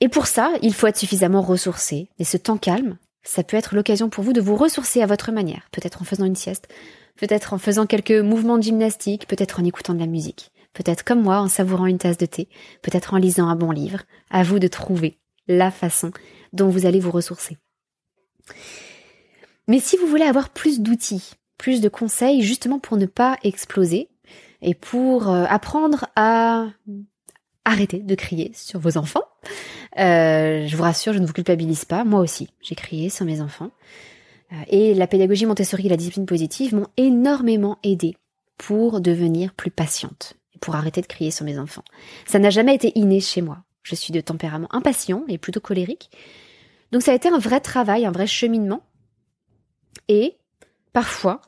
Et 0.00 0.08
pour 0.08 0.26
ça, 0.26 0.52
il 0.62 0.74
faut 0.74 0.86
être 0.86 0.98
suffisamment 0.98 1.42
ressourcé. 1.42 2.08
Et 2.18 2.24
ce 2.24 2.36
temps 2.36 2.56
calme, 2.56 2.98
ça 3.22 3.44
peut 3.44 3.56
être 3.56 3.74
l'occasion 3.74 4.08
pour 4.08 4.24
vous 4.24 4.32
de 4.32 4.40
vous 4.40 4.56
ressourcer 4.56 5.00
à 5.00 5.06
votre 5.06 5.32
manière, 5.32 5.68
peut-être 5.70 6.02
en 6.02 6.04
faisant 6.04 6.24
une 6.24 6.36
sieste, 6.36 6.68
peut-être 7.16 7.52
en 7.52 7.58
faisant 7.58 7.86
quelques 7.86 8.10
mouvements 8.10 8.58
de 8.58 8.64
gymnastique, 8.64 9.26
peut-être 9.26 9.60
en 9.60 9.64
écoutant 9.64 9.94
de 9.94 10.00
la 10.00 10.06
musique, 10.06 10.50
peut-être 10.72 11.04
comme 11.04 11.22
moi 11.22 11.38
en 11.38 11.48
savourant 11.48 11.86
une 11.86 11.98
tasse 11.98 12.18
de 12.18 12.26
thé, 12.26 12.48
peut-être 12.82 13.14
en 13.14 13.18
lisant 13.18 13.48
un 13.48 13.56
bon 13.56 13.70
livre. 13.70 14.02
À 14.30 14.42
vous 14.42 14.58
de 14.58 14.68
trouver 14.68 15.18
la 15.48 15.70
façon 15.70 16.10
dont 16.52 16.68
vous 16.68 16.86
allez 16.86 17.00
vous 17.00 17.10
ressourcer. 17.10 17.56
Mais 19.68 19.80
si 19.80 19.96
vous 19.96 20.06
voulez 20.06 20.24
avoir 20.24 20.50
plus 20.50 20.80
d'outils, 20.80 21.32
plus 21.58 21.80
de 21.80 21.88
conseils 21.88 22.42
justement 22.42 22.78
pour 22.78 22.96
ne 22.96 23.06
pas 23.06 23.38
exploser 23.42 24.08
et 24.60 24.74
pour 24.74 25.28
euh, 25.28 25.44
apprendre 25.48 26.06
à 26.16 26.66
arrêter 27.64 27.98
de 27.98 28.14
crier 28.14 28.50
sur 28.54 28.80
vos 28.80 28.98
enfants, 28.98 29.24
euh, 29.98 30.66
je 30.66 30.76
vous 30.76 30.82
rassure, 30.82 31.12
je 31.12 31.18
ne 31.18 31.26
vous 31.26 31.32
culpabilise 31.32 31.84
pas, 31.84 32.04
moi 32.04 32.20
aussi, 32.20 32.48
j'ai 32.60 32.74
crié 32.74 33.10
sur 33.10 33.24
mes 33.24 33.40
enfants. 33.40 33.70
Euh, 34.52 34.56
et 34.68 34.94
la 34.94 35.06
pédagogie 35.06 35.46
Montessori 35.46 35.86
et 35.86 35.90
la 35.90 35.96
discipline 35.96 36.26
positive 36.26 36.74
m'ont 36.74 36.88
énormément 36.96 37.78
aidé 37.82 38.16
pour 38.58 39.00
devenir 39.00 39.54
plus 39.54 39.70
patiente, 39.70 40.34
pour 40.60 40.76
arrêter 40.76 41.00
de 41.00 41.06
crier 41.06 41.30
sur 41.30 41.44
mes 41.44 41.58
enfants. 41.58 41.84
Ça 42.26 42.38
n'a 42.38 42.50
jamais 42.50 42.74
été 42.74 42.92
inné 42.98 43.20
chez 43.20 43.42
moi. 43.42 43.64
Je 43.82 43.94
suis 43.94 44.12
de 44.12 44.20
tempérament 44.20 44.68
impatient 44.70 45.24
et 45.28 45.38
plutôt 45.38 45.60
colérique. 45.60 46.10
Donc 46.92 47.02
ça 47.02 47.12
a 47.12 47.14
été 47.14 47.28
un 47.28 47.38
vrai 47.38 47.60
travail, 47.60 48.06
un 48.06 48.12
vrai 48.12 48.26
cheminement. 48.26 48.82
Et 50.08 50.36
parfois, 50.92 51.40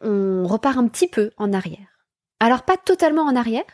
on 0.00 0.46
repart 0.46 0.78
un 0.78 0.88
petit 0.88 1.08
peu 1.08 1.30
en 1.36 1.52
arrière. 1.52 2.06
Alors 2.40 2.62
pas 2.62 2.76
totalement 2.76 3.22
en 3.22 3.36
arrière, 3.36 3.64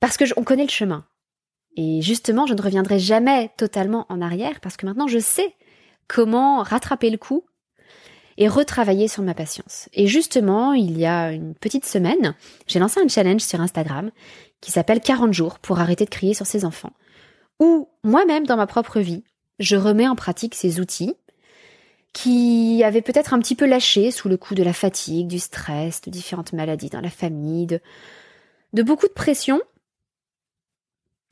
parce 0.00 0.16
que 0.16 0.24
on 0.38 0.44
connaît 0.44 0.64
le 0.64 0.70
chemin. 0.70 1.06
Et 1.76 2.02
justement, 2.02 2.46
je 2.46 2.54
ne 2.54 2.62
reviendrai 2.62 2.98
jamais 2.98 3.50
totalement 3.56 4.06
en 4.08 4.20
arrière 4.22 4.60
parce 4.60 4.76
que 4.76 4.86
maintenant 4.86 5.08
je 5.08 5.18
sais 5.18 5.54
comment 6.08 6.62
rattraper 6.62 7.10
le 7.10 7.18
coup 7.18 7.44
et 8.36 8.48
retravailler 8.48 9.08
sur 9.08 9.22
ma 9.22 9.34
patience. 9.34 9.88
Et 9.92 10.06
justement, 10.06 10.72
il 10.72 10.98
y 10.98 11.06
a 11.06 11.32
une 11.32 11.54
petite 11.54 11.84
semaine, 11.84 12.34
j'ai 12.66 12.78
lancé 12.78 13.00
un 13.00 13.08
challenge 13.08 13.42
sur 13.42 13.60
Instagram 13.60 14.10
qui 14.64 14.70
s'appelle 14.70 15.00
40 15.00 15.32
jours 15.32 15.58
pour 15.58 15.78
arrêter 15.78 16.04
de 16.04 16.10
crier 16.10 16.32
sur 16.32 16.46
ses 16.46 16.64
enfants, 16.64 16.94
où 17.60 17.88
moi-même 18.02 18.46
dans 18.46 18.56
ma 18.56 18.66
propre 18.66 19.00
vie, 19.00 19.22
je 19.58 19.76
remets 19.76 20.08
en 20.08 20.16
pratique 20.16 20.54
ces 20.54 20.80
outils 20.80 21.14
qui 22.14 22.82
avaient 22.84 23.02
peut-être 23.02 23.34
un 23.34 23.40
petit 23.40 23.56
peu 23.56 23.66
lâché 23.66 24.10
sous 24.10 24.28
le 24.28 24.36
coup 24.36 24.54
de 24.54 24.62
la 24.62 24.72
fatigue, 24.72 25.26
du 25.26 25.38
stress, 25.38 26.00
de 26.00 26.10
différentes 26.10 26.52
maladies 26.52 26.88
dans 26.88 27.00
la 27.00 27.10
famille, 27.10 27.66
de, 27.66 28.82
beaucoup 28.82 29.08
de 29.08 29.12
pression, 29.12 29.60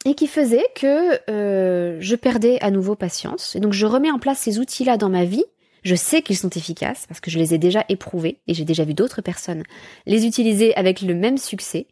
et 0.05 0.15
qui 0.15 0.27
faisaient 0.27 0.67
que 0.75 1.31
euh, 1.31 1.97
je 2.01 2.17
perdais 2.17 2.59
à 2.61 2.71
nouveau 2.71 2.97
patience. 2.97 3.57
Et 3.57 3.61
donc 3.61 3.73
je 3.73 3.87
remets 3.87 4.11
en 4.11 4.19
place 4.19 4.41
ces 4.41 4.59
outils-là 4.59 4.97
dans 4.99 5.09
ma 5.09 5.25
vie 5.25 5.45
je 5.83 5.95
sais 5.97 6.23
qu'ils 6.23 6.37
sont 6.37 6.51
efficaces 6.51 7.07
parce 7.09 7.21
que 7.21 7.31
je 7.31 7.39
les 7.39 7.55
ai 7.55 7.59
déjà 7.59 7.85
éprouvés 7.89 8.39
et 8.47 8.55
j'ai 8.55 8.65
déjà 8.65 8.85
vu 8.85 8.95
d'autres 8.95 9.21
personnes 9.21 9.65
les 10.07 10.27
utiliser 10.27 10.75
avec 10.77 11.03
le 11.03 11.15
même 11.15 11.39
succès. 11.39 11.87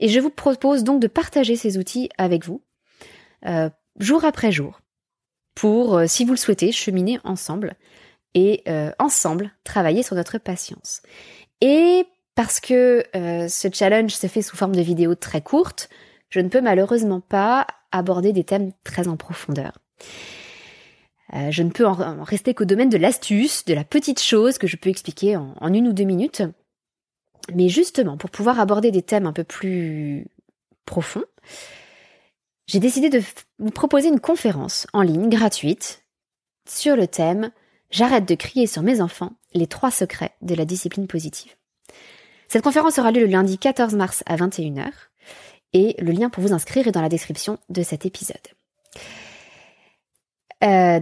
Et 0.00 0.08
je 0.08 0.20
vous 0.20 0.30
propose 0.30 0.84
donc 0.84 1.00
de 1.00 1.06
partager 1.06 1.56
ces 1.56 1.78
outils 1.78 2.08
avec 2.18 2.44
vous, 2.44 2.62
euh, 3.46 3.70
jour 3.98 4.24
après 4.24 4.52
jour, 4.52 4.80
pour, 5.54 5.96
euh, 5.96 6.06
si 6.06 6.24
vous 6.24 6.32
le 6.32 6.36
souhaitez, 6.36 6.72
cheminer 6.72 7.18
ensemble 7.24 7.74
et 8.34 8.62
euh, 8.68 8.90
ensemble 8.98 9.52
travailler 9.64 10.02
sur 10.02 10.16
notre 10.16 10.38
patience. 10.38 11.02
Et 11.60 12.04
parce 12.34 12.60
que 12.60 13.02
ce 13.14 13.68
challenge 13.72 14.10
se 14.10 14.26
fait 14.26 14.42
sous 14.42 14.58
forme 14.58 14.76
de 14.76 14.82
vidéos 14.82 15.14
très 15.14 15.40
courtes, 15.40 15.88
je 16.28 16.40
ne 16.40 16.50
peux 16.50 16.60
malheureusement 16.60 17.20
pas 17.20 17.66
aborder 17.92 18.34
des 18.34 18.44
thèmes 18.44 18.72
très 18.84 19.08
en 19.08 19.16
profondeur. 19.16 19.78
Je 21.32 21.62
ne 21.62 21.70
peux 21.70 21.86
en 21.86 22.22
rester 22.24 22.52
qu'au 22.52 22.66
domaine 22.66 22.90
de 22.90 22.98
l'astuce, 22.98 23.64
de 23.64 23.72
la 23.72 23.84
petite 23.84 24.20
chose 24.20 24.58
que 24.58 24.66
je 24.66 24.76
peux 24.76 24.90
expliquer 24.90 25.38
en 25.38 25.72
une 25.72 25.88
ou 25.88 25.94
deux 25.94 26.04
minutes. 26.04 26.42
Mais 27.54 27.68
justement, 27.68 28.16
pour 28.16 28.30
pouvoir 28.30 28.60
aborder 28.60 28.90
des 28.90 29.02
thèmes 29.02 29.26
un 29.26 29.32
peu 29.32 29.44
plus 29.44 30.26
profonds, 30.84 31.24
j'ai 32.66 32.80
décidé 32.80 33.08
de 33.08 33.22
vous 33.58 33.70
proposer 33.70 34.08
une 34.08 34.20
conférence 34.20 34.86
en 34.92 35.02
ligne 35.02 35.28
gratuite 35.28 36.04
sur 36.68 36.96
le 36.96 37.06
thème 37.06 37.50
J'arrête 37.90 38.28
de 38.28 38.34
crier 38.34 38.66
sur 38.66 38.82
mes 38.82 39.00
enfants, 39.00 39.32
les 39.54 39.66
trois 39.66 39.90
secrets 39.90 40.32
de 40.42 40.54
la 40.54 40.64
discipline 40.64 41.06
positive. 41.06 41.52
Cette 42.48 42.62
conférence 42.62 42.98
aura 42.98 43.10
lieu 43.10 43.20
le 43.20 43.26
lundi 43.26 43.58
14 43.58 43.94
mars 43.94 44.22
à 44.26 44.36
21h 44.36 44.88
et 45.72 45.94
le 45.98 46.12
lien 46.12 46.30
pour 46.30 46.42
vous 46.42 46.52
inscrire 46.52 46.86
est 46.86 46.92
dans 46.92 47.02
la 47.02 47.08
description 47.08 47.58
de 47.68 47.82
cet 47.82 48.06
épisode. 48.06 48.36
Euh, 50.64 51.00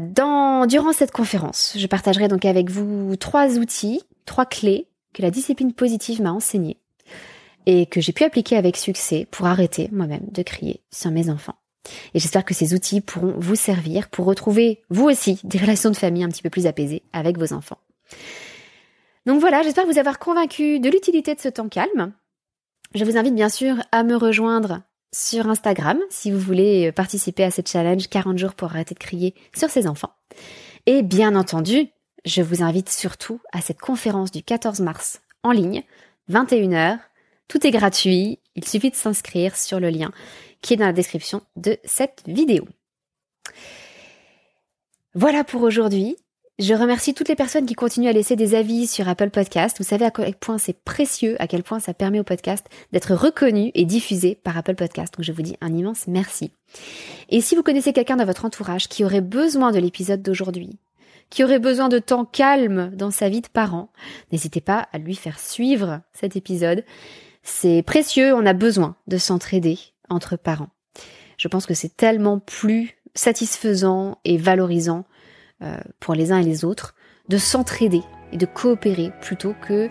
durant 0.67 0.93
cette 0.93 1.13
conférence, 1.13 1.75
je 1.77 1.87
partagerai 1.87 2.29
donc 2.29 2.45
avec 2.45 2.71
vous 2.71 3.17
trois 3.17 3.59
outils, 3.59 4.03
trois 4.27 4.47
clés 4.47 4.89
que 5.15 5.23
la 5.23 5.31
discipline 5.31 5.73
positive 5.73 6.21
m'a 6.21 6.33
enseignées 6.33 6.79
et 7.67 7.87
que 7.87 8.01
j'ai 8.01 8.13
pu 8.13 8.25
appliquer 8.25 8.57
avec 8.57 8.77
succès 8.77 9.27
pour 9.31 9.47
arrêter 9.47 9.89
moi-même 9.93 10.27
de 10.31 10.43
crier 10.43 10.83
sur 10.91 11.11
mes 11.11 11.31
enfants. 11.31 11.57
Et 12.15 12.19
j'espère 12.19 12.45
que 12.45 12.55
ces 12.55 12.75
outils 12.75 13.01
pourront 13.01 13.35
vous 13.39 13.57
servir 13.57 14.09
pour 14.09 14.27
retrouver, 14.27 14.83
vous 14.91 15.05
aussi, 15.05 15.41
des 15.45 15.59
relations 15.59 15.91
de 15.91 15.97
famille 15.97 16.25
un 16.25 16.29
petit 16.29 16.43
peu 16.43 16.51
plus 16.51 16.67
apaisées 16.67 17.03
avec 17.13 17.39
vos 17.39 17.53
enfants. 17.53 17.79
Donc 19.27 19.41
voilà, 19.41 19.63
j'espère 19.63 19.87
vous 19.87 19.99
avoir 19.99 20.19
convaincu 20.19 20.81
de 20.81 20.91
l'utilité 20.91 21.35
de 21.35 21.41
ce 21.41 21.49
temps 21.49 21.69
calme. 21.69 22.13
Je 22.95 23.05
vous 23.05 23.17
invite 23.17 23.35
bien 23.35 23.49
sûr 23.49 23.77
à 23.93 24.03
me 24.03 24.17
rejoindre 24.17 24.83
sur 25.15 25.49
Instagram 25.49 25.99
si 26.11 26.31
vous 26.31 26.39
voulez 26.39 26.93
participer 26.93 27.45
à 27.45 27.51
ce 27.51 27.63
challenge 27.65 28.09
40 28.09 28.39
jours 28.39 28.55
pour 28.55 28.71
arrêter 28.71 28.95
de 28.95 28.99
crier 28.99 29.35
sur 29.55 29.71
ses 29.71 29.87
enfants. 29.87 30.13
Et 30.87 31.03
bien 31.03 31.35
entendu, 31.35 31.89
je 32.25 32.43
vous 32.43 32.63
invite 32.63 32.89
surtout 32.89 33.41
à 33.53 33.61
cette 33.61 33.81
conférence 33.81 34.31
du 34.31 34.43
14 34.43 34.81
mars 34.81 35.21
en 35.43 35.53
ligne, 35.53 35.83
21h. 36.31 36.99
Tout 37.49 37.67
est 37.67 37.71
gratuit 37.71 38.39
Il 38.57 38.67
suffit 38.67 38.91
de 38.91 38.97
s'inscrire 38.97 39.57
sur 39.57 39.81
le 39.81 39.91
lien 39.91 40.11
qui 40.63 40.75
est 40.75 40.77
dans 40.79 40.87
la 40.87 40.95
description 40.95 41.43
de 41.57 41.77
cette 41.85 42.23
vidéo. 42.27 42.67
Voilà 45.15 45.45
pour 45.45 45.63
aujourd'hui. 45.63 46.17
Je 46.59 46.73
remercie 46.73 47.15
toutes 47.15 47.29
les 47.29 47.35
personnes 47.35 47.67
qui 47.67 47.75
continuent 47.75 48.09
à 48.09 48.13
laisser 48.13 48.37
des 48.37 48.55
avis 48.55 48.87
sur 48.87 49.09
Apple 49.09 49.31
Podcast. 49.31 49.77
Vous 49.79 49.85
savez 49.85 50.05
à 50.05 50.11
quel 50.11 50.37
point 50.37 50.57
c'est 50.57 50.85
précieux, 50.85 51.37
à 51.41 51.49
quel 51.49 51.65
point 51.65 51.81
ça 51.81 51.93
permet 51.95 52.21
au 52.21 52.25
podcast 52.25 52.65
d'être 52.93 53.13
reconnu 53.15 53.73
et 53.75 53.85
diffusé 53.85 54.37
par 54.37 54.57
Apple 54.57 54.77
Podcast. 54.77 55.13
Donc 55.15 55.25
je 55.25 55.33
vous 55.33 55.43
dis 55.43 55.57
un 55.61 55.75
immense 55.75 56.07
merci. 56.07 56.53
Et 57.29 57.41
si 57.41 57.57
vous 57.57 57.63
connaissez 57.63 57.93
quelqu'un 57.93 58.17
dans 58.17 58.25
votre 58.25 58.45
entourage 58.45 58.89
qui 58.89 59.05
aurait 59.05 59.21
besoin 59.21 59.73
de 59.73 59.81
l'épisode 59.81 60.23
d'aujourd'hui, 60.23 60.79
qui 61.35 61.43
aurait 61.43 61.59
besoin 61.59 61.89
de 61.89 61.99
temps 61.99 62.25
calme 62.25 62.93
dans 62.95 63.11
sa 63.11 63.29
vie 63.29 63.41
de 63.41 63.49
parent, 63.49 63.91
n'hésitez 64.31 64.61
pas 64.61 64.87
à 64.93 64.99
lui 64.99 65.17
faire 65.17 65.41
suivre 65.41 66.01
cet 66.13 66.37
épisode. 66.37 66.85
C'est 67.43 67.83
précieux, 67.83 68.33
on 68.35 68.47
a 68.47 68.53
besoin 68.53 68.95
de 69.09 69.19
s'entraider 69.19 69.77
entre 70.09 70.37
parents. 70.37 70.69
Je 71.37 71.49
pense 71.49 71.67
que 71.67 71.75
c'est 71.75 71.97
tellement 71.97 72.39
plus 72.39 72.95
satisfaisant 73.17 74.19
et 74.25 74.37
valorisant 74.37 75.07
euh, 75.63 75.77
pour 75.99 76.15
les 76.15 76.31
uns 76.31 76.39
et 76.39 76.45
les 76.45 76.65
autres, 76.65 76.95
de 77.29 77.37
s'entraider 77.37 78.03
et 78.31 78.37
de 78.37 78.47
coopérer 78.47 79.11
plutôt 79.21 79.55
que 79.61 79.89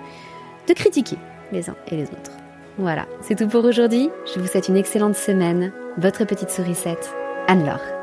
de 0.68 0.74
critiquer 0.74 1.18
les 1.52 1.70
uns 1.70 1.76
et 1.92 1.98
les 1.98 2.06
autres. 2.06 2.32
Voilà, 2.78 3.06
c'est 3.20 3.36
tout 3.36 3.50
pour 3.50 3.66
aujourd'hui. 3.66 4.10
Je 4.34 4.40
vous 4.40 4.48
souhaite 4.48 4.70
une 4.70 4.78
excellente 4.78 5.16
semaine. 5.16 5.74
Votre 5.98 6.24
petite 6.24 6.52
sourisette, 6.52 7.14
Anne-Laure. 7.50 8.03